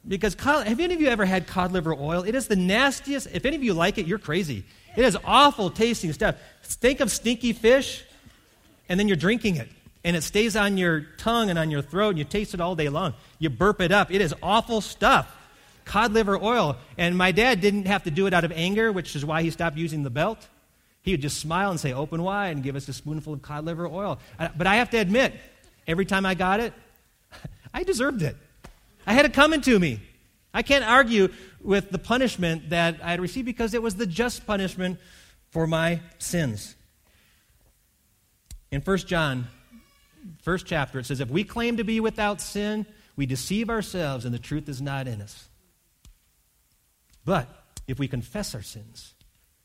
Because 0.07 0.35
cod, 0.37 0.67
have 0.67 0.79
any 0.79 0.95
of 0.95 1.01
you 1.01 1.09
ever 1.09 1.25
had 1.25 1.47
cod 1.47 1.73
liver 1.73 1.93
oil? 1.93 2.23
It 2.23 2.35
is 2.35 2.47
the 2.47 2.57
nastiest. 2.57 3.27
If 3.33 3.45
any 3.45 3.57
of 3.57 3.65
you 3.65 3.75
like 3.75 3.99
it, 3.99 4.07
you're 4.07 4.19
crazy. 4.19 4.65
It 4.97 5.05
is 5.05 5.19
awful 5.25 5.71
tasting 5.71 6.13
stuff. 6.13 6.37
Think 6.63 7.01
of 7.01 7.11
stinky 7.11 7.53
fish, 7.53 8.05
and 8.89 8.99
then 8.99 9.09
you're 9.09 9.17
drinking 9.17 9.57
it, 9.57 9.69
and 10.05 10.17
it 10.17 10.23
stays 10.23 10.55
on 10.55 10.79
your 10.79 11.01
tongue 11.19 11.51
and 11.51 11.59
on 11.59 11.71
your 11.71 11.83
throat, 11.83 12.11
and 12.11 12.19
you 12.19 12.25
taste 12.25 12.55
it 12.55 12.61
all 12.61 12.77
day 12.77 12.89
long. 12.89 13.15
You 13.39 13.51
burp 13.51 13.81
it 13.81 13.91
up. 13.91 14.13
It 14.13 14.21
is 14.21 14.35
awful 14.43 14.81
stuff. 14.81 15.36
Cod 15.87 16.13
liver 16.13 16.37
oil. 16.37 16.77
And 16.99 17.17
my 17.17 17.33
dad 17.33 17.63
didn't 17.63 17.87
have 17.87 18.03
to 18.05 18.11
do 18.11 18.27
it 18.27 18.35
out 18.35 18.45
of 18.45 18.53
anger, 18.53 18.93
which 18.93 19.17
is 19.17 19.25
why 19.25 19.43
he 19.43 19.51
stopped 19.51 19.79
using 19.79 20.03
the 20.03 20.11
belt. 20.11 20.47
He 21.01 21.13
would 21.13 21.23
just 21.23 21.39
smile 21.39 21.71
and 21.71 21.81
say, 21.81 21.95
Open 21.95 22.23
wide, 22.23 22.57
and 22.57 22.63
give 22.63 22.77
us 22.77 22.87
a 22.89 22.93
spoonful 22.93 23.33
of 23.33 23.41
cod 23.41 23.65
liver 23.65 23.87
oil. 23.87 24.19
But 24.39 24.67
I 24.67 24.77
have 24.77 24.91
to 24.91 24.99
admit, 24.99 25.33
every 25.87 26.05
time 26.05 26.27
I 26.27 26.35
got 26.35 26.61
it, 26.61 26.75
I 27.75 27.85
deserved 27.85 28.21
it. 28.23 28.37
I 29.07 29.15
had 29.15 29.25
it 29.25 29.33
coming 29.33 29.63
to 29.63 29.79
me. 29.79 30.01
I 30.53 30.63
can't 30.63 30.85
argue 30.85 31.29
with 31.61 31.91
the 31.91 31.99
punishment 31.99 32.71
that 32.71 32.97
I 33.03 33.13
had 33.13 33.21
received 33.21 33.47
because 33.47 33.73
it 33.73 33.83
was 33.83 33.95
the 33.95 34.07
just 34.07 34.47
punishment 34.47 34.99
for 35.51 35.67
my 35.67 36.01
sins. 36.19 36.75
In 38.73 38.81
1 38.81 38.99
John, 38.99 39.47
first 40.43 40.67
chapter, 40.67 40.99
it 40.99 41.07
says, 41.07 41.21
If 41.21 41.31
we 41.31 41.45
claim 41.45 41.77
to 41.77 41.85
be 41.85 42.01
without 42.01 42.41
sin, 42.41 42.87
we 43.15 43.27
deceive 43.27 43.71
ourselves 43.71 44.25
and 44.25 44.35
the 44.35 44.39
truth 44.41 44.69
is 44.69 44.83
not 44.83 45.07
in 45.07 45.23
us. 45.23 45.49
But 47.27 47.49
if 47.87 47.99
we 47.99 48.09
confess 48.09 48.55
our 48.55 48.63
sins, 48.63 49.13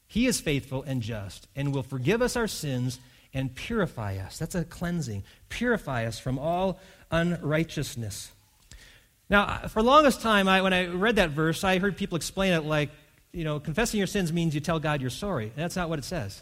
he 0.08 0.28
is 0.28 0.42
faithful 0.42 0.84
and 0.84 1.02
just 1.02 1.48
and 1.56 1.74
will 1.74 1.84
forgive 1.84 2.22
us 2.22 2.36
our 2.36 2.48
sins 2.48 3.00
and 3.34 3.56
purify 3.56 4.18
us. 4.18 4.38
That's 4.38 4.56
a 4.56 4.66
cleansing. 4.66 5.24
Purify 5.48 6.06
us 6.06 6.20
from 6.20 6.38
all 6.38 6.80
unrighteousness. 7.12 8.32
Now, 9.30 9.60
for 9.70 9.82
the 9.82 9.88
longest 9.88 10.22
time, 10.22 10.50
I, 10.50 10.62
when 10.62 10.74
I 10.74 10.88
read 10.88 11.16
that 11.16 11.30
verse, 11.30 11.64
I 11.64 11.80
heard 11.80 11.96
people 11.96 12.18
explain 12.18 12.52
it 12.52 12.66
like, 12.66 12.90
you 13.32 13.46
know, 13.46 13.62
confessing 13.62 13.98
your 13.98 14.08
sins 14.08 14.34
means 14.34 14.54
you 14.54 14.60
tell 14.60 14.80
God 14.80 15.00
you're 15.00 15.10
sorry. 15.10 15.46
And 15.46 15.56
that's 15.56 15.78
not 15.78 15.88
what 15.88 16.00
it 16.00 16.04
says. 16.04 16.42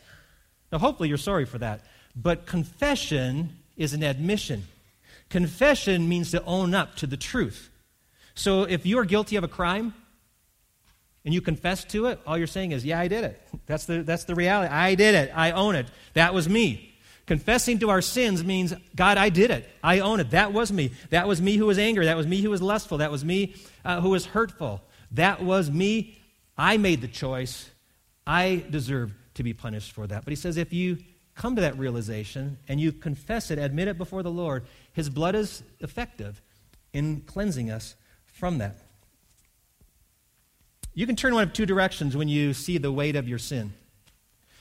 Now, 0.72 0.80
hopefully, 0.80 1.10
you're 1.10 1.20
sorry 1.20 1.46
for 1.46 1.60
that. 1.60 1.82
But 2.16 2.48
confession 2.48 3.58
is 3.78 3.94
an 3.94 4.02
admission. 4.02 4.64
Confession 5.30 6.10
means 6.10 6.32
to 6.32 6.44
own 6.46 6.74
up 6.74 6.96
to 6.96 7.06
the 7.06 7.18
truth. 7.18 7.70
So 8.34 8.64
if 8.64 8.86
you 8.88 8.98
are 8.98 9.06
guilty 9.06 9.36
of 9.36 9.44
a 9.44 9.48
crime 9.48 9.94
and 11.30 11.34
you 11.36 11.42
confess 11.42 11.84
to 11.84 12.08
it, 12.08 12.20
all 12.26 12.40
you're 12.40 12.48
saying 12.48 12.72
is, 12.72 12.84
Yeah, 12.84 13.00
I 13.00 13.08
did 13.08 13.24
it. 13.24 13.40
That's 13.68 13.86
the, 13.86 14.02
that's 14.02 14.24
the 14.24 14.34
reality. 14.34 14.74
I 14.74 14.96
did 14.96 15.14
it. 15.14 15.32
I 15.36 15.52
own 15.52 15.76
it. 15.76 15.86
That 16.16 16.34
was 16.34 16.50
me. 16.50 16.96
Confessing 17.28 17.78
to 17.82 17.92
our 17.92 18.02
sins 18.02 18.44
means, 18.44 18.74
God, 18.96 19.20
I 19.20 19.30
did 19.30 19.52
it. 19.52 19.70
I 19.84 20.00
own 20.00 20.20
it. 20.20 20.32
That 20.32 20.54
was 20.54 20.72
me. 20.72 20.90
That 21.12 21.28
was 21.28 21.40
me 21.40 21.56
who 21.56 21.68
was 21.68 21.78
angry. 21.78 22.06
That 22.06 22.18
was 22.18 22.26
me 22.26 22.42
who 22.42 22.50
was 22.50 22.64
lustful. 22.64 22.98
That 22.98 23.12
was 23.12 23.24
me 23.24 23.54
uh, 23.86 24.02
who 24.02 24.10
was 24.10 24.26
hurtful. 24.26 24.82
That 25.12 25.44
was 25.44 25.70
me. 25.70 26.18
I 26.58 26.78
made 26.78 27.02
the 27.02 27.08
choice. 27.08 27.70
I 28.26 28.66
deserve 28.72 29.14
to 29.36 29.44
be 29.44 29.54
punished 29.54 29.92
for 29.92 30.08
that. 30.08 30.24
But 30.24 30.32
he 30.32 30.36
says, 30.36 30.58
if 30.58 30.74
you 30.74 30.98
come 31.36 31.56
to 31.58 31.62
that 31.62 31.78
realization 31.78 32.58
and 32.68 32.82
you 32.82 32.92
confess 32.92 33.52
it, 33.52 33.60
admit 33.60 33.88
it 33.88 34.00
before 34.00 34.24
the 34.24 34.32
Lord, 34.32 34.66
his 34.94 35.12
blood 35.12 35.36
is 35.36 35.62
effective 35.80 36.42
in 36.92 37.22
cleansing 37.22 37.70
us 37.70 37.94
from 38.26 38.58
that. 38.58 38.78
You 41.00 41.08
can 41.08 41.16
turn 41.16 41.34
one 41.34 41.44
of 41.44 41.54
two 41.54 41.66
directions 41.66 42.18
when 42.18 42.28
you 42.28 42.54
see 42.54 42.78
the 42.78 42.92
weight 42.92 43.16
of 43.16 43.26
your 43.26 43.40
sin. 43.40 43.72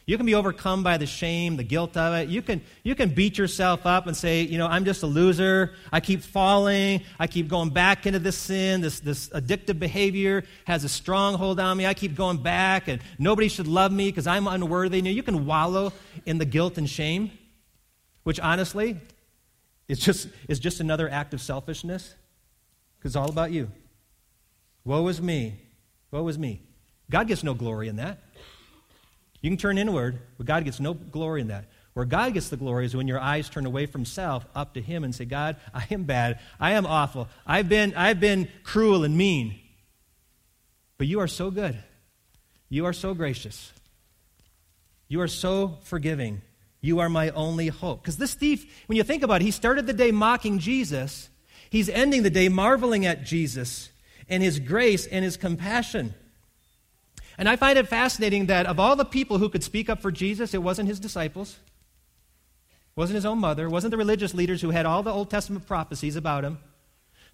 You 0.07 0.17
can 0.17 0.25
be 0.25 0.37
overcome 0.37 0.85
by 0.85 0.97
the 0.97 1.05
shame, 1.05 1.57
the 1.57 1.65
guilt 1.65 1.97
of 1.97 2.15
it. 2.15 2.29
You 2.29 2.43
can, 2.43 2.63
you 2.85 2.95
can 2.95 3.09
beat 3.09 3.37
yourself 3.37 3.85
up 3.87 4.07
and 4.07 4.17
say, 4.17 4.43
you 4.43 4.57
know, 4.57 4.69
I'm 4.69 4.85
just 4.85 5.03
a 5.03 5.09
loser. 5.09 5.75
I 5.93 5.99
keep 5.99 6.23
falling. 6.23 7.03
I 7.19 7.27
keep 7.27 7.49
going 7.49 7.71
back 7.71 8.07
into 8.07 8.21
this 8.21 8.37
sin. 8.37 8.83
This, 8.83 9.01
this 9.01 9.31
addictive 9.31 9.81
behavior 9.81 10.45
has 10.65 10.85
a 10.85 10.89
stronghold 10.89 11.59
on 11.59 11.77
me. 11.77 11.87
I 11.87 11.95
keep 11.95 12.15
going 12.15 12.37
back, 12.37 12.87
and 12.87 13.03
nobody 13.19 13.49
should 13.49 13.67
love 13.67 13.91
me 13.91 14.07
because 14.07 14.29
I'm 14.29 14.47
unworthy. 14.47 15.01
You, 15.01 15.25
can 15.25 15.45
wallow 15.45 15.93
in 16.25 16.39
the 16.39 16.45
guilt 16.45 16.79
and 16.79 16.89
shame, 16.89 17.33
which 18.23 18.39
honestly 18.39 18.97
is 19.89 19.99
just, 19.99 20.29
is 20.49 20.61
just 20.61 20.79
another 20.79 21.09
act 21.09 21.35
of 21.35 21.41
selfishness 21.41 22.15
because 22.97 23.11
it's 23.11 23.17
all 23.17 23.29
about 23.29 23.51
you. 23.51 23.73
Woe 24.85 25.09
is 25.09 25.21
me. 25.21 25.65
Woe 26.11 26.27
is 26.29 26.39
me. 26.39 26.63
God 27.11 27.29
gets 27.29 27.43
no 27.43 27.55
glory 27.55 27.89
in 27.89 27.97
that. 27.97 28.19
You 29.41 29.51
can 29.51 29.57
turn 29.57 29.79
inward, 29.79 30.19
but 30.37 30.47
God 30.47 30.65
gets 30.65 30.81
no 30.81 30.95
glory 30.95 31.41
in 31.41 31.49
that. 31.49 31.67
Where 31.95 32.05
God 32.05 32.35
gets 32.35 32.49
the 32.49 32.57
glory 32.57 32.87
is 32.87 32.95
when 32.95 33.09
your 33.09 33.21
eyes 33.21 33.49
turn 33.49 33.67
away 33.67 33.87
from 33.87 34.05
self 34.05 34.47
up 34.55 34.75
to 34.75 34.81
Him 34.81 35.05
and 35.05 35.15
say, 35.15 35.25
God, 35.25 35.57
I 35.75 35.87
am 35.91 36.05
bad. 36.05 36.39
I 36.61 36.73
am 36.73 36.87
awful. 36.87 37.29
I've 37.47 37.69
been, 37.69 37.95
I've 37.95 38.21
been 38.21 38.49
cruel 38.63 39.05
and 39.05 39.17
mean. 39.17 39.59
But 40.97 41.07
you 41.07 41.21
are 41.21 41.29
so 41.29 41.51
good. 41.51 41.77
You 42.69 42.87
are 42.87 42.93
so 42.93 43.15
gracious. 43.15 43.73
You 45.09 45.21
are 45.23 45.29
so 45.29 45.79
forgiving. 45.83 46.43
You 46.81 47.01
are 47.01 47.09
my 47.09 47.31
only 47.31 47.69
hope. 47.69 48.03
Because 48.03 48.17
this 48.17 48.35
thief, 48.35 48.85
when 48.87 48.97
you 48.97 49.03
think 49.03 49.23
about 49.23 49.41
it, 49.41 49.45
he 49.45 49.51
started 49.51 49.87
the 49.87 49.93
day 49.93 50.11
mocking 50.11 50.59
Jesus. 50.59 51.29
He's 51.71 51.89
ending 51.89 52.23
the 52.23 52.31
day 52.31 52.49
marveling 52.49 53.07
at 53.07 53.25
Jesus 53.25 53.91
and 54.29 54.43
his 54.43 54.59
grace 54.59 55.07
and 55.07 55.25
his 55.25 55.37
compassion. 55.37 56.15
And 57.39 57.49
I 57.49 57.57
find 57.57 57.79
it 57.79 57.89
fascinating 57.89 58.47
that 58.47 58.67
of 58.67 58.81
all 58.81 58.97
the 58.97 59.05
people 59.05 59.39
who 59.39 59.49
could 59.49 59.63
speak 59.63 59.89
up 59.89 60.03
for 60.03 60.11
Jesus, 60.11 60.55
it 60.55 60.63
wasn't 60.63 60.89
his 60.89 60.99
disciples, 60.99 61.57
wasn't 62.97 63.15
his 63.15 63.27
own 63.27 63.39
mother, 63.39 63.69
wasn't 63.69 63.93
the 63.93 63.97
religious 63.97 64.35
leaders 64.35 64.61
who 64.61 64.71
had 64.71 64.87
all 64.87 65.03
the 65.03 65.13
Old 65.13 65.31
Testament 65.31 65.67
prophecies 65.67 66.17
about 66.17 66.45
him. 66.45 66.59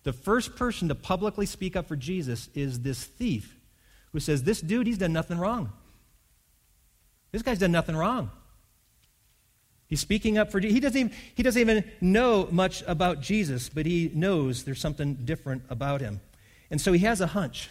The 0.03 0.13
first 0.13 0.57
person 0.57 0.89
to 0.89 0.95
publicly 0.95 1.47
speak 1.47 1.75
up 1.75 1.89
for 1.89 1.97
Jesus 1.97 2.51
is 2.55 2.81
this 2.81 3.03
thief 3.03 3.57
who 4.13 4.21
says, 4.21 4.43
This 4.43 4.61
dude, 4.61 4.87
he's 4.87 4.99
done 4.99 5.15
nothing 5.15 5.39
wrong. 5.39 5.73
This 7.33 7.43
guy's 7.43 7.59
done 7.59 7.73
nothing 7.73 7.97
wrong. 7.97 8.31
He's 9.87 10.01
speaking 10.01 10.39
up 10.39 10.51
for 10.51 10.61
he 10.61 10.81
doesn't 10.81 10.99
even 10.99 11.13
he 11.35 11.43
doesn't 11.43 11.61
even 11.61 11.85
know 12.01 12.49
much 12.51 12.83
about 12.87 13.21
Jesus, 13.21 13.69
but 13.69 13.87
he 13.87 14.11
knows 14.15 14.65
there's 14.65 14.81
something 14.81 15.15
different 15.15 15.63
about 15.69 16.01
him. 16.01 16.21
And 16.75 16.81
so 16.81 16.91
he 16.91 17.05
has 17.05 17.21
a 17.21 17.29
hunch. 17.29 17.71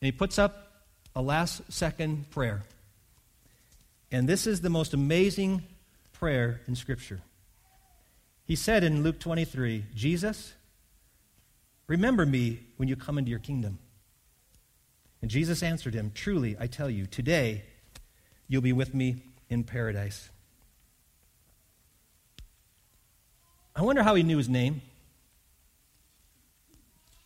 And 0.00 0.06
he 0.06 0.12
puts 0.12 0.38
up 0.38 0.84
a 1.16 1.20
last 1.20 1.62
second 1.72 2.30
prayer. 2.30 2.62
And 4.12 4.28
this 4.28 4.46
is 4.46 4.60
the 4.60 4.70
most 4.70 4.94
amazing 4.94 5.64
prayer 6.12 6.60
in 6.68 6.76
Scripture. 6.76 7.22
He 8.44 8.54
said 8.54 8.84
in 8.84 9.02
Luke 9.02 9.18
23 9.18 9.86
Jesus, 9.92 10.54
remember 11.88 12.24
me 12.24 12.60
when 12.76 12.88
you 12.88 12.94
come 12.94 13.18
into 13.18 13.32
your 13.32 13.40
kingdom. 13.40 13.80
And 15.20 15.32
Jesus 15.32 15.64
answered 15.64 15.94
him, 15.94 16.12
Truly, 16.14 16.56
I 16.60 16.68
tell 16.68 16.88
you, 16.88 17.06
today 17.06 17.64
you'll 18.46 18.62
be 18.62 18.72
with 18.72 18.94
me 18.94 19.24
in 19.48 19.64
paradise. 19.64 20.30
I 23.74 23.82
wonder 23.82 24.04
how 24.04 24.14
he 24.14 24.22
knew 24.22 24.38
his 24.38 24.48
name. 24.48 24.82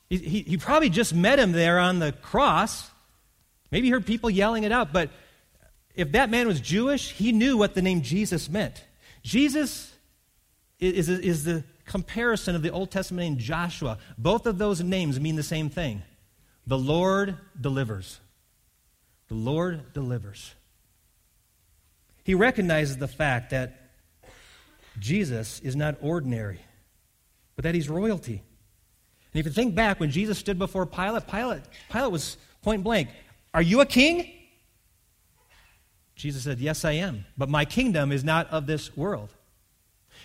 He, 0.08 0.18
he, 0.18 0.42
he 0.42 0.56
probably 0.56 0.90
just 0.90 1.14
met 1.14 1.38
him 1.38 1.52
there 1.52 1.78
on 1.78 1.98
the 1.98 2.12
cross. 2.12 2.90
Maybe 3.70 3.88
he 3.88 3.90
heard 3.90 4.06
people 4.06 4.30
yelling 4.30 4.64
it 4.64 4.72
out, 4.72 4.92
but 4.92 5.10
if 5.94 6.12
that 6.12 6.30
man 6.30 6.46
was 6.46 6.60
Jewish, 6.60 7.12
he 7.12 7.32
knew 7.32 7.56
what 7.56 7.74
the 7.74 7.82
name 7.82 8.02
Jesus 8.02 8.48
meant. 8.48 8.84
Jesus 9.22 9.92
is, 10.78 11.08
is, 11.08 11.18
is 11.20 11.44
the 11.44 11.64
comparison 11.86 12.54
of 12.54 12.62
the 12.62 12.70
Old 12.70 12.90
Testament 12.90 13.28
name 13.28 13.38
Joshua. 13.38 13.98
Both 14.18 14.46
of 14.46 14.58
those 14.58 14.82
names 14.82 15.20
mean 15.20 15.36
the 15.36 15.42
same 15.42 15.70
thing 15.70 16.02
the 16.66 16.78
Lord 16.78 17.36
delivers. 17.60 18.20
The 19.28 19.34
Lord 19.34 19.92
delivers. 19.92 20.54
He 22.24 22.34
recognizes 22.34 22.96
the 22.96 23.08
fact 23.08 23.50
that 23.50 23.90
Jesus 24.98 25.60
is 25.60 25.76
not 25.76 25.96
ordinary, 26.00 26.60
but 27.56 27.64
that 27.64 27.74
he's 27.74 27.88
royalty. 27.88 28.42
And 29.34 29.40
if 29.40 29.46
you 29.46 29.52
think 29.52 29.74
back 29.74 29.98
when 29.98 30.12
Jesus 30.12 30.38
stood 30.38 30.58
before 30.58 30.86
Pilate, 30.86 31.26
Pilate, 31.26 31.62
Pilate 31.90 32.12
was 32.12 32.36
point 32.62 32.84
blank, 32.84 33.08
Are 33.52 33.62
you 33.62 33.80
a 33.80 33.86
king? 33.86 34.30
Jesus 36.14 36.44
said, 36.44 36.60
Yes, 36.60 36.84
I 36.84 36.92
am. 36.92 37.24
But 37.36 37.48
my 37.48 37.64
kingdom 37.64 38.12
is 38.12 38.22
not 38.22 38.48
of 38.50 38.66
this 38.66 38.96
world. 38.96 39.30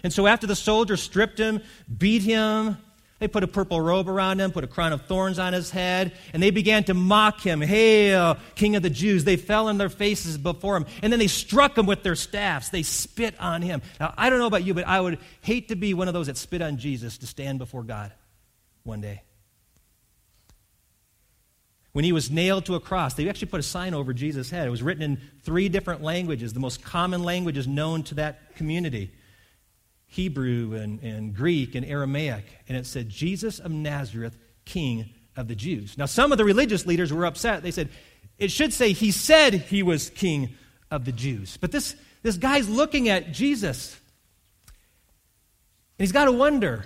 And 0.03 0.13
so 0.13 0.27
after 0.27 0.45
the 0.45 0.55
soldiers 0.55 1.01
stripped 1.01 1.39
him, 1.39 1.61
beat 1.97 2.21
him, 2.21 2.77
they 3.17 3.27
put 3.27 3.43
a 3.43 3.47
purple 3.47 3.81
robe 3.81 4.07
around 4.07 4.39
him, 4.39 4.51
put 4.51 4.63
a 4.63 4.67
crown 4.67 4.93
of 4.93 5.01
thorns 5.07 5.39
on 5.39 5.51
his 5.51 5.71
head, 5.71 6.13
and 6.31 6.41
they 6.41 6.51
began 6.51 6.85
to 6.85 6.93
mock 6.93 7.41
him. 7.41 7.59
Hail, 7.59 8.37
King 8.55 8.75
of 8.77 8.83
the 8.83 8.91
Jews. 8.91 9.23
They 9.23 9.35
fell 9.35 9.67
on 9.67 9.79
their 9.79 9.89
faces 9.89 10.37
before 10.37 10.77
him. 10.77 10.85
And 11.01 11.11
then 11.11 11.19
they 11.19 11.27
struck 11.27 11.77
him 11.77 11.87
with 11.87 12.03
their 12.03 12.15
staffs. 12.15 12.69
They 12.69 12.83
spit 12.83 13.33
on 13.39 13.63
him. 13.63 13.81
Now, 13.99 14.13
I 14.17 14.29
don't 14.29 14.39
know 14.39 14.45
about 14.45 14.63
you, 14.63 14.75
but 14.75 14.87
I 14.87 15.01
would 15.01 15.17
hate 15.41 15.69
to 15.69 15.75
be 15.75 15.95
one 15.95 16.07
of 16.07 16.13
those 16.13 16.27
that 16.27 16.37
spit 16.37 16.61
on 16.61 16.77
Jesus 16.77 17.17
to 17.17 17.27
stand 17.27 17.57
before 17.57 17.83
God 17.83 18.13
one 18.83 19.01
day. 19.01 19.23
When 21.91 22.05
he 22.05 22.11
was 22.11 22.29
nailed 22.29 22.65
to 22.65 22.75
a 22.75 22.79
cross, 22.79 23.15
they 23.15 23.27
actually 23.27 23.47
put 23.47 23.59
a 23.59 23.63
sign 23.63 23.93
over 23.93 24.13
Jesus' 24.13 24.49
head. 24.49 24.67
It 24.67 24.71
was 24.71 24.83
written 24.83 25.03
in 25.03 25.19
three 25.43 25.69
different 25.69 26.03
languages, 26.03 26.53
the 26.53 26.59
most 26.59 26.83
common 26.83 27.23
languages 27.23 27.67
known 27.67 28.03
to 28.03 28.15
that 28.15 28.55
community 28.55 29.11
Hebrew 30.11 30.73
and, 30.73 31.01
and 31.03 31.35
Greek 31.35 31.75
and 31.75 31.85
Aramaic. 31.85 32.43
And 32.67 32.75
it 32.75 32.87
said, 32.87 33.09
Jesus 33.09 33.59
of 33.59 33.71
Nazareth, 33.71 34.35
King 34.65 35.09
of 35.35 35.47
the 35.47 35.55
Jews. 35.55 35.97
Now, 35.97 36.05
some 36.05 36.31
of 36.31 36.37
the 36.37 36.45
religious 36.45 36.85
leaders 36.87 37.13
were 37.13 37.25
upset. 37.25 37.61
They 37.61 37.71
said, 37.71 37.89
it 38.39 38.49
should 38.49 38.73
say 38.73 38.93
he 38.93 39.11
said 39.11 39.53
he 39.53 39.83
was 39.83 40.09
King 40.09 40.55
of 40.89 41.05
the 41.05 41.11
Jews. 41.11 41.57
But 41.57 41.71
this, 41.71 41.95
this 42.23 42.37
guy's 42.37 42.67
looking 42.67 43.09
at 43.09 43.31
Jesus. 43.33 43.93
And 45.97 46.03
he's 46.03 46.11
got 46.11 46.25
to 46.25 46.31
wonder 46.31 46.85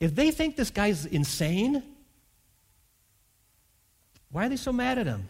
if 0.00 0.14
they 0.14 0.30
think 0.30 0.56
this 0.56 0.70
guy's 0.70 1.06
insane, 1.06 1.82
why 4.30 4.46
are 4.46 4.48
they 4.48 4.56
so 4.56 4.72
mad 4.72 4.98
at 4.98 5.06
him? 5.06 5.28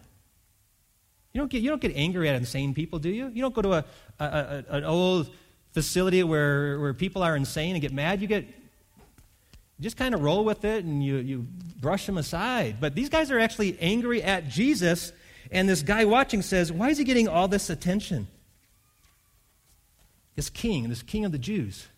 You 1.33 1.41
don't 1.41 1.51
get, 1.51 1.63
you 1.63 1.71
don't 1.71 1.83
get 1.83 1.93
angry 1.97 2.29
at 2.29 2.37
insane 2.37 2.75
people, 2.75 2.99
do 2.99 3.11
you? 3.11 3.29
You 3.29 3.43
don't 3.43 3.55
go 3.55 3.63
to 3.63 3.73
a, 3.75 3.85
a, 4.21 4.25
a, 4.25 4.65
an 4.77 4.85
old 4.85 5.31
facility 5.73 6.23
where, 6.23 6.79
where 6.79 6.95
people 6.95 7.23
are 7.23 7.37
insane 7.37 7.75
and 7.75 7.83
get 7.83 7.93
mad. 7.93 8.21
You 8.21 8.29
get 8.29 8.47
you 9.79 9.83
just 9.83 9.97
kind 9.97 10.15
of 10.15 10.23
roll 10.23 10.45
with 10.45 10.65
it 10.65 10.85
and 10.85 11.05
you, 11.05 11.17
you 11.17 11.47
brush 11.81 12.07
them 12.07 12.17
aside. 12.17 12.77
But 12.81 12.95
these 12.95 13.09
guys 13.09 13.31
are 13.31 13.39
actually 13.39 13.77
angry 13.81 14.23
at 14.23 14.49
Jesus, 14.49 15.13
and 15.51 15.69
this 15.69 15.83
guy 15.83 16.05
watching 16.05 16.43
says, 16.43 16.71
Why 16.71 16.91
is 16.91 16.99
he 16.99 17.05
getting 17.05 17.27
all 17.27 17.49
this 17.49 17.71
attention? 17.71 18.29
This 20.37 20.51
king, 20.51 20.89
this 20.89 21.03
king 21.03 21.25
of 21.25 21.33
the 21.33 21.39
Jews. 21.39 21.89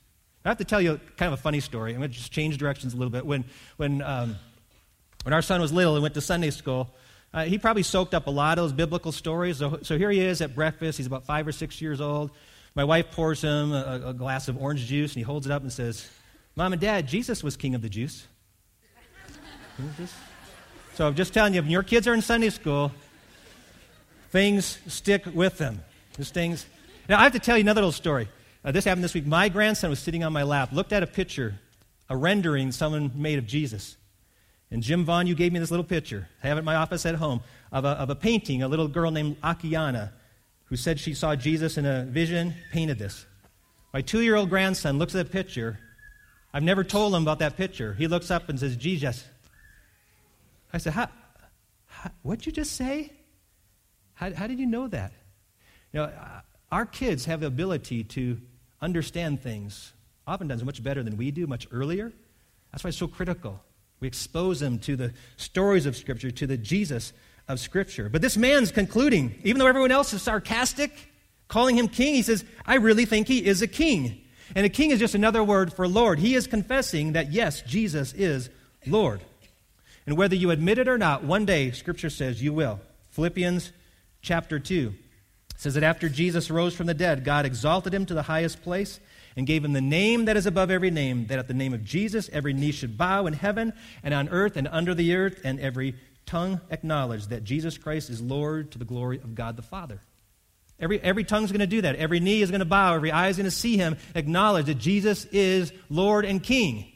I 0.46 0.50
have 0.50 0.58
to 0.58 0.64
tell 0.64 0.80
you 0.80 1.00
kind 1.16 1.32
of 1.32 1.38
a 1.38 1.42
funny 1.42 1.58
story. 1.58 1.90
I'm 1.90 1.98
going 1.98 2.08
to 2.08 2.16
just 2.16 2.30
change 2.30 2.56
directions 2.56 2.94
a 2.94 2.96
little 2.96 3.10
bit. 3.10 3.26
When, 3.26 3.44
when, 3.78 4.00
um, 4.00 4.36
when 5.24 5.34
our 5.34 5.42
son 5.42 5.60
was 5.60 5.72
little 5.72 5.94
and 5.94 6.02
went 6.02 6.14
to 6.14 6.20
Sunday 6.20 6.50
school, 6.50 6.88
uh, 7.34 7.44
he 7.46 7.58
probably 7.58 7.82
soaked 7.82 8.14
up 8.14 8.28
a 8.28 8.30
lot 8.30 8.56
of 8.56 8.62
those 8.62 8.72
biblical 8.72 9.10
stories. 9.10 9.56
So, 9.56 9.80
so, 9.82 9.98
here 9.98 10.08
he 10.08 10.20
is 10.20 10.40
at 10.40 10.54
breakfast. 10.54 10.98
He's 10.98 11.06
about 11.08 11.26
five 11.26 11.48
or 11.48 11.52
six 11.52 11.82
years 11.82 12.00
old. 12.00 12.30
My 12.76 12.84
wife 12.84 13.10
pours 13.10 13.42
him 13.42 13.72
a, 13.72 14.02
a 14.06 14.14
glass 14.14 14.46
of 14.46 14.56
orange 14.62 14.86
juice, 14.86 15.14
and 15.14 15.16
he 15.16 15.22
holds 15.24 15.46
it 15.46 15.52
up 15.52 15.62
and 15.62 15.72
says, 15.72 16.08
Mom 16.54 16.72
and 16.72 16.80
Dad, 16.80 17.08
Jesus 17.08 17.42
was 17.42 17.56
king 17.56 17.74
of 17.74 17.82
the 17.82 17.88
juice. 17.88 18.28
so 20.94 21.08
I'm 21.08 21.16
just 21.16 21.34
telling 21.34 21.54
you, 21.54 21.62
when 21.62 21.72
your 21.72 21.82
kids 21.82 22.06
are 22.06 22.14
in 22.14 22.22
Sunday 22.22 22.50
school, 22.50 22.92
things 24.30 24.78
stick 24.86 25.24
with 25.34 25.58
them. 25.58 25.82
These 26.16 26.30
things. 26.30 26.66
Now, 27.08 27.18
I 27.18 27.24
have 27.24 27.32
to 27.32 27.40
tell 27.40 27.56
you 27.56 27.62
another 27.62 27.80
little 27.80 27.90
story. 27.90 28.28
Uh, 28.66 28.72
this 28.72 28.84
happened 28.84 29.04
this 29.04 29.14
week. 29.14 29.24
My 29.24 29.48
grandson 29.48 29.90
was 29.90 30.00
sitting 30.00 30.24
on 30.24 30.32
my 30.32 30.42
lap, 30.42 30.72
looked 30.72 30.92
at 30.92 31.04
a 31.04 31.06
picture, 31.06 31.54
a 32.10 32.16
rendering 32.16 32.72
someone 32.72 33.12
made 33.14 33.38
of 33.38 33.46
Jesus. 33.46 33.96
And 34.72 34.82
Jim 34.82 35.04
Vaughn, 35.04 35.28
you 35.28 35.36
gave 35.36 35.52
me 35.52 35.60
this 35.60 35.70
little 35.70 35.84
picture. 35.84 36.28
I 36.42 36.48
have 36.48 36.56
it 36.56 36.60
in 36.60 36.64
my 36.64 36.74
office 36.74 37.06
at 37.06 37.14
home 37.14 37.42
of 37.70 37.84
a, 37.84 37.90
of 37.90 38.10
a 38.10 38.16
painting, 38.16 38.64
a 38.64 38.68
little 38.68 38.88
girl 38.88 39.12
named 39.12 39.40
Akiane 39.40 40.10
who 40.64 40.74
said 40.74 40.98
she 40.98 41.14
saw 41.14 41.36
Jesus 41.36 41.78
in 41.78 41.86
a 41.86 42.02
vision, 42.06 42.54
painted 42.72 42.98
this. 42.98 43.24
My 43.94 44.00
two 44.00 44.20
year 44.20 44.34
old 44.34 44.50
grandson 44.50 44.98
looks 44.98 45.14
at 45.14 45.24
the 45.24 45.32
picture. 45.32 45.78
I've 46.52 46.64
never 46.64 46.82
told 46.82 47.14
him 47.14 47.22
about 47.22 47.38
that 47.38 47.56
picture. 47.56 47.94
He 47.94 48.08
looks 48.08 48.32
up 48.32 48.48
and 48.48 48.58
says, 48.58 48.76
Jesus. 48.76 49.24
I 50.72 50.78
said, 50.78 50.92
how, 50.92 51.08
how, 51.86 52.10
What'd 52.22 52.46
you 52.46 52.50
just 52.50 52.72
say? 52.72 53.12
How, 54.14 54.34
how 54.34 54.48
did 54.48 54.58
you 54.58 54.66
know 54.66 54.88
that? 54.88 55.12
You 55.92 56.00
know, 56.00 56.12
our 56.72 56.84
kids 56.84 57.26
have 57.26 57.38
the 57.38 57.46
ability 57.46 58.02
to 58.02 58.40
understand 58.80 59.40
things 59.40 59.92
oftentimes 60.26 60.64
much 60.64 60.82
better 60.82 61.02
than 61.02 61.16
we 61.16 61.30
do, 61.30 61.46
much 61.46 61.66
earlier. 61.70 62.12
That's 62.72 62.84
why 62.84 62.88
it's 62.88 62.98
so 62.98 63.06
critical. 63.06 63.60
We 64.00 64.08
expose 64.08 64.60
them 64.60 64.78
to 64.80 64.96
the 64.96 65.12
stories 65.36 65.86
of 65.86 65.96
Scripture, 65.96 66.30
to 66.30 66.46
the 66.46 66.56
Jesus 66.56 67.12
of 67.48 67.60
Scripture. 67.60 68.08
But 68.08 68.22
this 68.22 68.36
man's 68.36 68.70
concluding, 68.70 69.40
even 69.44 69.58
though 69.58 69.66
everyone 69.66 69.92
else 69.92 70.12
is 70.12 70.22
sarcastic, 70.22 70.92
calling 71.48 71.78
him 71.78 71.88
king, 71.88 72.14
he 72.14 72.22
says, 72.22 72.44
I 72.66 72.76
really 72.76 73.04
think 73.06 73.28
he 73.28 73.44
is 73.44 73.62
a 73.62 73.66
king. 73.66 74.20
And 74.54 74.66
a 74.66 74.68
king 74.68 74.90
is 74.90 74.98
just 74.98 75.14
another 75.14 75.42
word 75.42 75.72
for 75.72 75.88
Lord. 75.88 76.18
He 76.18 76.34
is 76.34 76.46
confessing 76.46 77.12
that, 77.12 77.32
yes, 77.32 77.62
Jesus 77.62 78.12
is 78.12 78.50
Lord. 78.86 79.20
And 80.06 80.16
whether 80.16 80.36
you 80.36 80.50
admit 80.50 80.78
it 80.78 80.88
or 80.88 80.98
not, 80.98 81.24
one 81.24 81.46
day, 81.46 81.70
Scripture 81.72 82.10
says 82.10 82.42
you 82.42 82.52
will. 82.52 82.80
Philippians 83.10 83.72
chapter 84.20 84.58
2 84.58 84.94
says 85.56 85.74
that 85.74 85.82
after 85.82 86.08
Jesus 86.08 86.50
rose 86.50 86.74
from 86.74 86.86
the 86.86 86.94
dead, 86.94 87.24
God 87.24 87.46
exalted 87.46 87.94
him 87.94 88.06
to 88.06 88.14
the 88.14 88.22
highest 88.22 88.62
place 88.62 89.00
and 89.36 89.46
gave 89.46 89.64
him 89.64 89.72
the 89.72 89.80
name 89.80 90.26
that 90.26 90.36
is 90.36 90.46
above 90.46 90.70
every 90.70 90.90
name, 90.90 91.26
that 91.26 91.38
at 91.38 91.48
the 91.48 91.54
name 91.54 91.74
of 91.74 91.84
Jesus 91.84 92.30
every 92.32 92.52
knee 92.52 92.72
should 92.72 92.96
bow 92.96 93.26
in 93.26 93.32
heaven 93.34 93.72
and 94.02 94.14
on 94.14 94.28
earth 94.28 94.56
and 94.56 94.68
under 94.68 94.94
the 94.94 95.14
earth, 95.14 95.40
and 95.44 95.60
every 95.60 95.94
tongue 96.24 96.60
acknowledge 96.70 97.26
that 97.28 97.44
Jesus 97.44 97.78
Christ 97.78 98.10
is 98.10 98.20
Lord 98.20 98.72
to 98.72 98.78
the 98.78 98.84
glory 98.84 99.18
of 99.18 99.34
God 99.34 99.56
the 99.56 99.62
Father. 99.62 100.00
Every, 100.78 101.00
every 101.00 101.24
tongue's 101.24 101.52
going 101.52 101.60
to 101.60 101.66
do 101.66 101.82
that. 101.82 101.96
Every 101.96 102.20
knee 102.20 102.42
is 102.42 102.50
going 102.50 102.58
to 102.60 102.66
bow. 102.66 102.94
Every 102.94 103.10
eye 103.10 103.28
is 103.28 103.36
going 103.36 103.44
to 103.44 103.50
see 103.50 103.78
him 103.78 103.96
acknowledge 104.14 104.66
that 104.66 104.74
Jesus 104.74 105.24
is 105.26 105.72
Lord 105.88 106.26
and 106.26 106.42
King. 106.42 106.92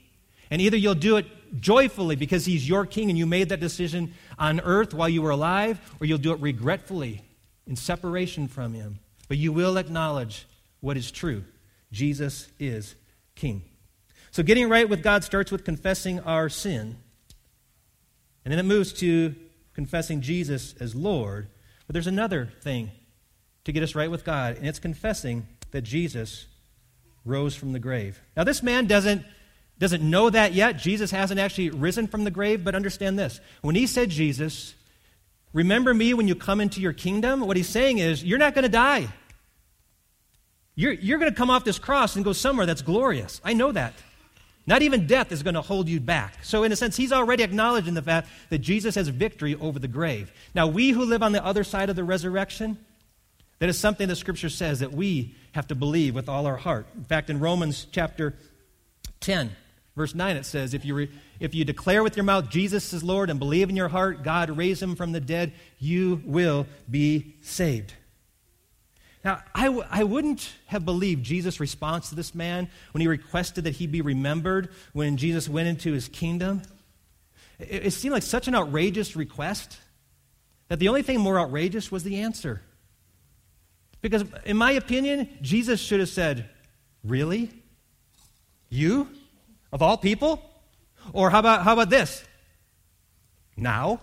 And 0.51 0.61
either 0.61 0.77
you'll 0.77 0.95
do 0.95 1.17
it 1.17 1.27
joyfully 1.61 2.17
because 2.17 2.45
he's 2.45 2.69
your 2.69 2.85
king 2.85 3.09
and 3.09 3.19
you 3.19 3.25
made 3.25 3.49
that 3.49 3.61
decision 3.61 4.13
on 4.39 4.61
earth 4.61 4.93
while 4.93 5.09
you 5.09 5.23
were 5.23 5.31
alive, 5.31 5.81
or 5.99 6.07
you'll 6.07 6.19
do 6.19 6.33
it 6.33 6.41
regretfully 6.41 7.23
in 7.71 7.77
separation 7.77 8.49
from 8.49 8.75
him. 8.75 8.99
But 9.29 9.39
you 9.39 9.53
will 9.53 9.79
acknowledge 9.79 10.47
what 10.81 10.97
is 10.97 11.13
true. 11.13 11.45
Jesus 11.93 12.49
is 12.59 12.97
king. 13.37 13.63
So 14.33 14.43
getting 14.43 14.69
right 14.69 14.89
with 14.89 15.05
God 15.05 15.23
starts 15.23 15.53
with 15.53 15.65
confessing 15.65 16.19
our 16.21 16.49
sin. 16.49 16.97
And 18.45 18.53
then 18.53 18.59
it 18.59 18.65
moves 18.65 18.93
to 18.95 19.37
confessing 19.73 20.21
Jesus 20.21 20.75
as 20.81 20.97
Lord. 20.97 21.47
But 21.87 21.95
there's 21.95 22.09
another 22.09 22.51
thing 22.61 22.91
to 23.65 23.73
get 23.73 23.85
us 23.85 23.95
right 23.95 24.11
with 24.11 24.25
God, 24.25 24.57
and 24.57 24.67
it's 24.67 24.79
confessing 24.81 25.47
that 25.71 25.83
Jesus 25.83 26.47
rose 27.25 27.55
from 27.55 27.73
the 27.73 27.79
grave. 27.79 28.21
Now, 28.37 28.43
this 28.43 28.65
man 28.65 28.87
doesn't, 28.87 29.25
doesn't 29.79 30.03
know 30.03 30.29
that 30.29 30.55
yet. 30.55 30.77
Jesus 30.77 31.13
hasn't 31.13 31.39
actually 31.39 31.71
risen 31.71 32.09
from 32.09 32.25
the 32.25 32.31
grave, 32.33 32.65
but 32.65 32.75
understand 32.75 33.17
this. 33.17 33.41
When 33.61 33.77
he 33.77 33.87
said, 33.87 34.11
Jesus, 34.11 34.75
remember 35.53 35.93
me 35.95 36.15
when 36.15 36.29
you 36.29 36.35
come 36.35 36.61
into 36.61 36.81
your 36.81 36.93
kingdom, 36.93 37.41
what 37.41 37.57
he's 37.57 37.69
saying 37.69 37.99
is, 37.99 38.23
you're 38.25 38.39
not 38.39 38.55
going 38.55 38.65
to 38.65 38.69
die. 38.69 39.09
You're, 40.75 40.93
you're 40.93 41.19
going 41.19 41.31
to 41.31 41.37
come 41.37 41.51
off 41.51 41.65
this 41.65 41.79
cross 41.79 42.17
and 42.17 42.25
go 42.25 42.33
somewhere 42.33 42.67
that's 42.67 42.83
glorious. 42.83 43.41
I 43.45 43.53
know 43.53 43.73
that. 43.73 43.95
Not 44.67 44.83
even 44.83 45.07
death 45.07 45.33
is 45.33 45.43
going 45.43 45.55
to 45.55 45.63
hold 45.63 45.89
you 45.89 46.01
back. 46.01 46.45
So, 46.45 46.63
in 46.63 46.73
a 46.73 46.77
sense, 46.77 46.97
he's 46.97 47.13
already 47.13 47.43
acknowledging 47.43 47.95
the 47.95 48.03
fact 48.03 48.29
that 48.51 48.59
Jesus 48.59 48.95
has 48.95 49.09
victory 49.09 49.57
over 49.57 49.79
the 49.79 49.89
grave. 49.89 50.33
Now, 50.55 50.67
we 50.67 50.91
who 50.91 51.05
live 51.05 51.23
on 51.23 51.33
the 51.33 51.45
other 51.45 51.65
side 51.65 51.91
of 51.91 51.97
the 51.97 52.05
resurrection, 52.05 52.79
that 53.59 53.69
is 53.69 53.79
something 53.79 54.07
the 54.07 54.17
scripture 54.17 54.49
says 54.49 54.81
that 54.81 54.93
we 54.93 55.35
have 55.53 55.67
to 55.69 55.75
believe 55.75 56.15
with 56.15 56.29
all 56.29 56.47
our 56.47 56.57
heart. 56.57 56.87
In 56.97 57.05
fact, 57.05 57.31
in 57.31 57.41
Romans 57.41 57.87
chapter 57.91 58.35
10, 59.21 59.51
verse 60.01 60.15
9, 60.15 60.37
it 60.37 60.47
says, 60.47 60.73
If 60.73 60.85
you, 60.85 60.95
re- 60.95 61.11
if 61.39 61.55
you 61.55 61.65
declare 61.65 62.03
with 62.03 62.17
your 62.17 62.25
mouth 62.25 62.49
Jesus 62.49 62.93
is 62.95 63.05
Lord 63.05 63.29
and 63.29 63.39
believe 63.39 63.69
in 63.69 63.77
your 63.77 63.89
heart 63.89 64.23
God 64.23 64.49
raised 64.51 64.83
him 64.83 64.97
from 64.97 65.13
the 65.13 65.21
dead, 65.21 65.53
you 65.79 66.23
will 66.25 66.67
be 66.91 67.37
saved. 67.43 67.93
Now, 69.23 69.43
I 69.55 69.65
w- 69.67 69.85
I 69.91 70.05
wouldn't 70.05 70.51
have 70.67 70.87
believed 70.87 71.23
Jesus' 71.23 71.61
response 71.61 72.09
to 72.09 72.15
this 72.15 72.35
man 72.35 72.71
when 72.93 73.03
he 73.03 73.09
requested 73.09 73.65
that 73.65 73.73
he 73.73 73.87
be 73.87 74.01
remembered 74.01 74.71
when 74.95 75.19
Jesus 75.19 75.47
went 75.47 75.69
into 75.69 75.93
his 75.93 76.09
kingdom. 76.09 76.63
It, 77.59 77.87
it 77.87 77.91
seemed 77.91 78.15
like 78.15 78.23
such 78.23 78.49
an 78.49 78.55
outrageous 78.55 79.17
request 79.17 79.77
that 80.69 80.79
the 80.79 80.89
only 80.89 81.03
thing 81.03 81.21
more 81.21 81.39
outrageous 81.39 81.93
was 81.93 82.05
the 82.05 82.21
answer. 82.23 82.63
Because, 84.01 84.25
in 84.47 84.57
my 84.57 84.71
opinion, 84.71 85.29
Jesus 85.43 85.79
should 85.79 86.01
have 86.01 86.09
said, 86.09 86.49
Really? 87.05 87.51
You? 88.71 89.09
Of 89.73 89.83
all 89.83 89.97
people? 89.97 90.43
Or 91.13 91.31
how 91.31 91.39
about, 91.39 91.63
how 91.63 91.73
about 91.73 91.91
this? 91.91 92.25
Now? 93.57 94.01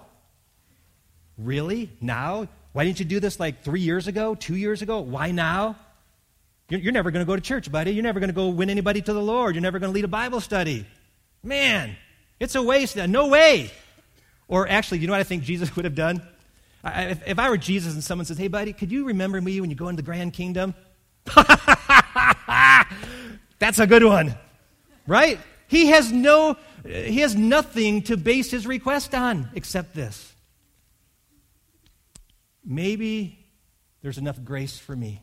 Really? 1.38 1.90
Now? 2.02 2.48
Why 2.74 2.86
didn't 2.86 3.00
you 3.00 3.06
do 3.06 3.20
this 3.20 3.40
like 3.40 3.64
three 3.64 3.82
years 3.82 4.08
ago, 4.08 4.36
two 4.36 4.56
years 4.56 4.82
ago? 4.82 5.00
Why 5.00 5.32
now? 5.32 5.76
You're, 6.70 6.80
you're 6.80 6.94
never 6.94 7.12
going 7.12 7.26
to 7.26 7.30
go 7.30 7.36
to 7.36 7.42
church, 7.42 7.72
buddy. 7.72 7.92
You're 7.92 8.04
never 8.04 8.20
going 8.20 8.30
to 8.30 8.36
go 8.36 8.50
win 8.50 8.70
anybody 8.70 9.02
to 9.02 9.14
the 9.14 9.22
Lord. 9.22 9.56
You're 9.56 9.62
never 9.62 9.80
going 9.80 9.92
to 9.92 9.96
lead 9.96 10.06
a 10.06 10.10
Bible 10.10 10.42
study. 10.42 10.86
Man, 11.44 11.96
it's 12.40 12.56
a 12.56 12.62
waste. 12.62 12.98
No 12.98 13.28
way. 13.28 13.72
Or 14.48 14.68
actually, 14.68 15.00
you 15.00 15.08
know 15.08 15.14
what 15.14 15.20
I 15.20 15.24
think 15.24 15.44
Jesus 15.44 15.76
would 15.76 15.86
have 15.86 15.96
done? 15.96 16.22
I, 16.84 17.06
if, 17.06 17.28
if 17.28 17.40
I 17.40 17.50
were 17.50 17.58
Jesus 17.58 17.94
and 17.94 18.04
someone 18.04 18.26
says, 18.26 18.38
hey, 18.38 18.48
buddy, 18.48 18.74
could 18.74 18.92
you 18.92 19.06
remember 19.06 19.42
me 19.42 19.60
when 19.62 19.70
you 19.70 19.76
go 19.76 19.88
into 19.88 20.02
the 20.02 20.06
grand 20.06 20.34
kingdom? 20.34 20.74
That's 23.60 23.80
a 23.80 23.88
good 23.88 24.04
one, 24.04 24.36
right? 25.08 25.40
He 25.68 25.88
has 25.88 26.12
no, 26.12 26.58
he 26.86 27.20
has 27.20 27.36
nothing 27.36 28.04
to 28.04 28.18
base 28.18 28.52
his 28.52 28.66
request 28.66 29.14
on 29.14 29.50
except 29.54 29.94
this 29.94 30.34
maybe 32.68 33.40
there's 34.02 34.18
enough 34.18 34.44
grace 34.44 34.78
for 34.78 34.96
me. 34.96 35.22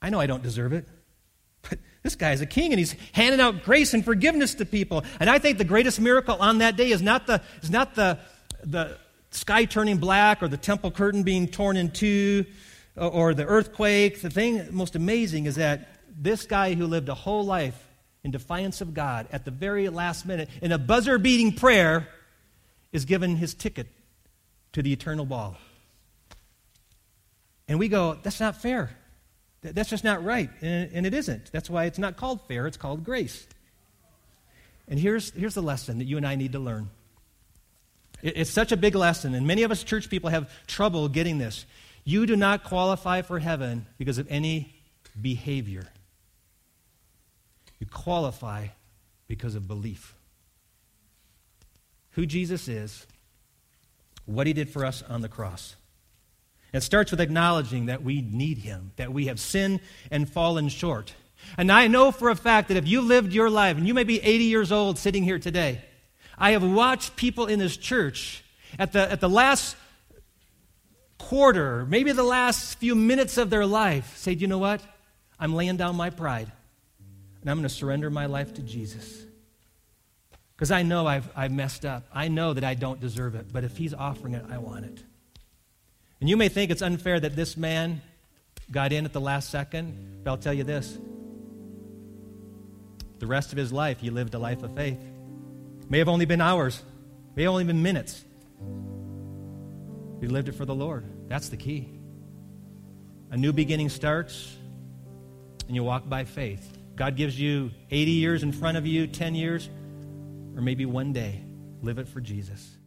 I 0.00 0.10
know 0.10 0.20
I 0.20 0.26
don't 0.26 0.42
deserve 0.42 0.72
it, 0.72 0.86
but 1.68 1.78
this 2.02 2.14
guy 2.14 2.32
is 2.32 2.40
a 2.40 2.46
king 2.46 2.72
and 2.72 2.78
he's 2.78 2.94
handing 3.12 3.40
out 3.40 3.62
grace 3.62 3.92
and 3.92 4.04
forgiveness 4.04 4.54
to 4.56 4.64
people. 4.64 5.04
And 5.18 5.28
I 5.28 5.38
think 5.38 5.58
the 5.58 5.64
greatest 5.64 6.00
miracle 6.00 6.36
on 6.38 6.58
that 6.58 6.76
day 6.76 6.90
is 6.90 7.02
not 7.02 7.26
the, 7.26 7.42
is 7.62 7.70
not 7.70 7.94
the, 7.94 8.18
the 8.62 8.96
sky 9.30 9.64
turning 9.64 9.96
black 9.96 10.42
or 10.42 10.48
the 10.48 10.56
temple 10.56 10.90
curtain 10.90 11.22
being 11.22 11.48
torn 11.48 11.76
in 11.76 11.90
two 11.90 12.44
uh, 12.96 13.08
or 13.08 13.34
the 13.34 13.44
earthquake. 13.44 14.20
The 14.20 14.30
thing 14.30 14.68
most 14.70 14.94
amazing 14.94 15.46
is 15.46 15.56
that 15.56 15.88
this 16.16 16.46
guy 16.46 16.74
who 16.74 16.86
lived 16.86 17.08
a 17.08 17.14
whole 17.14 17.44
life 17.44 17.78
in 18.22 18.30
defiance 18.30 18.80
of 18.80 18.94
God 18.94 19.26
at 19.32 19.44
the 19.44 19.50
very 19.50 19.88
last 19.88 20.26
minute, 20.26 20.48
in 20.62 20.72
a 20.72 20.78
buzzer 20.78 21.18
beating 21.18 21.52
prayer, 21.52 22.08
is 22.92 23.04
given 23.04 23.36
his 23.36 23.54
ticket 23.54 23.86
to 24.72 24.82
the 24.82 24.92
eternal 24.92 25.26
ball. 25.26 25.56
And 27.68 27.78
we 27.78 27.88
go, 27.88 28.18
that's 28.22 28.40
not 28.40 28.60
fair. 28.60 28.90
That's 29.62 29.88
just 29.88 30.04
not 30.04 30.24
right. 30.24 30.50
And, 30.60 31.06
it 31.06 31.14
isn't. 31.14 31.50
That's 31.50 31.70
why 31.70 31.84
it's 31.84 31.98
not 31.98 32.16
called 32.16 32.40
fair, 32.46 32.66
it's 32.66 32.76
called 32.76 33.04
grace. 33.04 33.46
And 34.86 34.98
here's, 34.98 35.30
here's 35.30 35.54
the 35.54 35.62
lesson 35.62 35.98
that 35.98 36.04
you 36.04 36.18
and 36.18 36.26
I 36.26 36.34
need 36.34 36.52
to 36.52 36.58
learn. 36.58 36.90
It's 38.22 38.50
such 38.50 38.72
a 38.72 38.76
big 38.76 38.94
lesson, 38.94 39.34
and 39.34 39.46
many 39.46 39.64
of 39.64 39.70
us 39.70 39.82
church 39.82 40.08
people 40.08 40.30
have 40.30 40.50
trouble 40.66 41.08
getting 41.08 41.38
this. 41.38 41.66
You 42.04 42.26
do 42.26 42.36
not 42.36 42.64
qualify 42.64 43.22
for 43.22 43.38
heaven 43.38 43.86
because 43.98 44.18
of 44.18 44.26
any 44.30 44.74
behavior, 45.20 45.86
you 47.78 47.86
qualify 47.86 48.68
because 49.26 49.54
of 49.54 49.68
belief. 49.68 50.14
Who 52.12 52.26
Jesus 52.26 52.68
is, 52.68 53.06
what 54.26 54.46
he 54.46 54.52
did 54.52 54.70
for 54.70 54.84
us 54.84 55.02
on 55.02 55.20
the 55.20 55.28
cross. 55.28 55.76
It 56.72 56.82
starts 56.82 57.10
with 57.10 57.20
acknowledging 57.20 57.86
that 57.86 58.02
we 58.02 58.20
need 58.20 58.58
him, 58.58 58.92
that 58.96 59.12
we 59.12 59.26
have 59.26 59.38
sinned 59.38 59.80
and 60.10 60.28
fallen 60.28 60.68
short. 60.68 61.14
And 61.56 61.70
I 61.70 61.86
know 61.86 62.10
for 62.10 62.30
a 62.30 62.36
fact 62.36 62.68
that 62.68 62.76
if 62.76 62.88
you 62.88 63.00
lived 63.00 63.32
your 63.32 63.50
life, 63.50 63.76
and 63.76 63.86
you 63.86 63.94
may 63.94 64.04
be 64.04 64.20
80 64.20 64.44
years 64.44 64.72
old 64.72 64.98
sitting 64.98 65.22
here 65.22 65.38
today, 65.38 65.82
I 66.36 66.52
have 66.52 66.64
watched 66.64 67.16
people 67.16 67.46
in 67.46 67.58
this 67.58 67.76
church 67.76 68.42
at 68.78 68.92
the, 68.92 69.10
at 69.10 69.20
the 69.20 69.28
last 69.28 69.76
quarter, 71.18 71.86
maybe 71.86 72.12
the 72.12 72.24
last 72.24 72.78
few 72.78 72.94
minutes 72.94 73.38
of 73.38 73.50
their 73.50 73.66
life, 73.66 74.16
say, 74.16 74.34
Do 74.34 74.40
you 74.40 74.48
know 74.48 74.58
what? 74.58 74.80
I'm 75.38 75.54
laying 75.54 75.76
down 75.76 75.96
my 75.96 76.10
pride, 76.10 76.50
and 77.44 77.50
I'm 77.50 77.58
going 77.58 77.68
to 77.68 77.74
surrender 77.74 78.08
my 78.08 78.24
life 78.24 78.54
to 78.54 78.62
Jesus. 78.62 79.22
Because 80.56 80.70
I 80.70 80.82
know 80.82 81.06
I've, 81.06 81.28
I've 81.36 81.52
messed 81.52 81.84
up. 81.84 82.06
I 82.10 82.28
know 82.28 82.54
that 82.54 82.64
I 82.64 82.72
don't 82.72 82.98
deserve 83.00 83.34
it. 83.34 83.52
But 83.52 83.64
if 83.64 83.76
he's 83.76 83.92
offering 83.92 84.32
it, 84.32 84.46
I 84.50 84.56
want 84.56 84.86
it. 84.86 85.04
And 86.20 86.30
you 86.30 86.38
may 86.38 86.48
think 86.48 86.70
it's 86.70 86.80
unfair 86.80 87.20
that 87.20 87.36
this 87.36 87.54
man 87.54 88.00
got 88.70 88.94
in 88.94 89.04
at 89.04 89.12
the 89.12 89.20
last 89.20 89.50
second, 89.50 90.22
but 90.24 90.30
I'll 90.30 90.38
tell 90.38 90.54
you 90.54 90.64
this. 90.64 90.96
The 93.18 93.26
rest 93.26 93.52
of 93.52 93.58
his 93.58 93.74
life, 93.74 94.00
he 94.00 94.08
lived 94.08 94.32
a 94.32 94.38
life 94.38 94.62
of 94.62 94.74
faith. 94.74 94.98
May 95.90 95.98
have 95.98 96.08
only 96.08 96.24
been 96.24 96.40
hours, 96.40 96.82
may 97.36 97.42
have 97.42 97.52
only 97.52 97.64
been 97.64 97.82
minutes. 97.82 98.24
He 100.20 100.28
lived 100.28 100.48
it 100.48 100.52
for 100.52 100.64
the 100.64 100.74
Lord. 100.74 101.04
That's 101.28 101.50
the 101.50 101.58
key. 101.58 101.90
A 103.30 103.36
new 103.36 103.52
beginning 103.52 103.90
starts, 103.90 104.56
and 105.66 105.76
you 105.76 105.84
walk 105.84 106.08
by 106.08 106.24
faith. 106.24 106.73
God 106.96 107.16
gives 107.16 107.38
you 107.38 107.70
80 107.90 108.10
years 108.10 108.42
in 108.42 108.52
front 108.52 108.76
of 108.76 108.86
you, 108.86 109.06
10 109.06 109.34
years, 109.34 109.68
or 110.56 110.62
maybe 110.62 110.86
one 110.86 111.12
day. 111.12 111.42
Live 111.82 111.98
it 111.98 112.08
for 112.08 112.20
Jesus. 112.20 112.78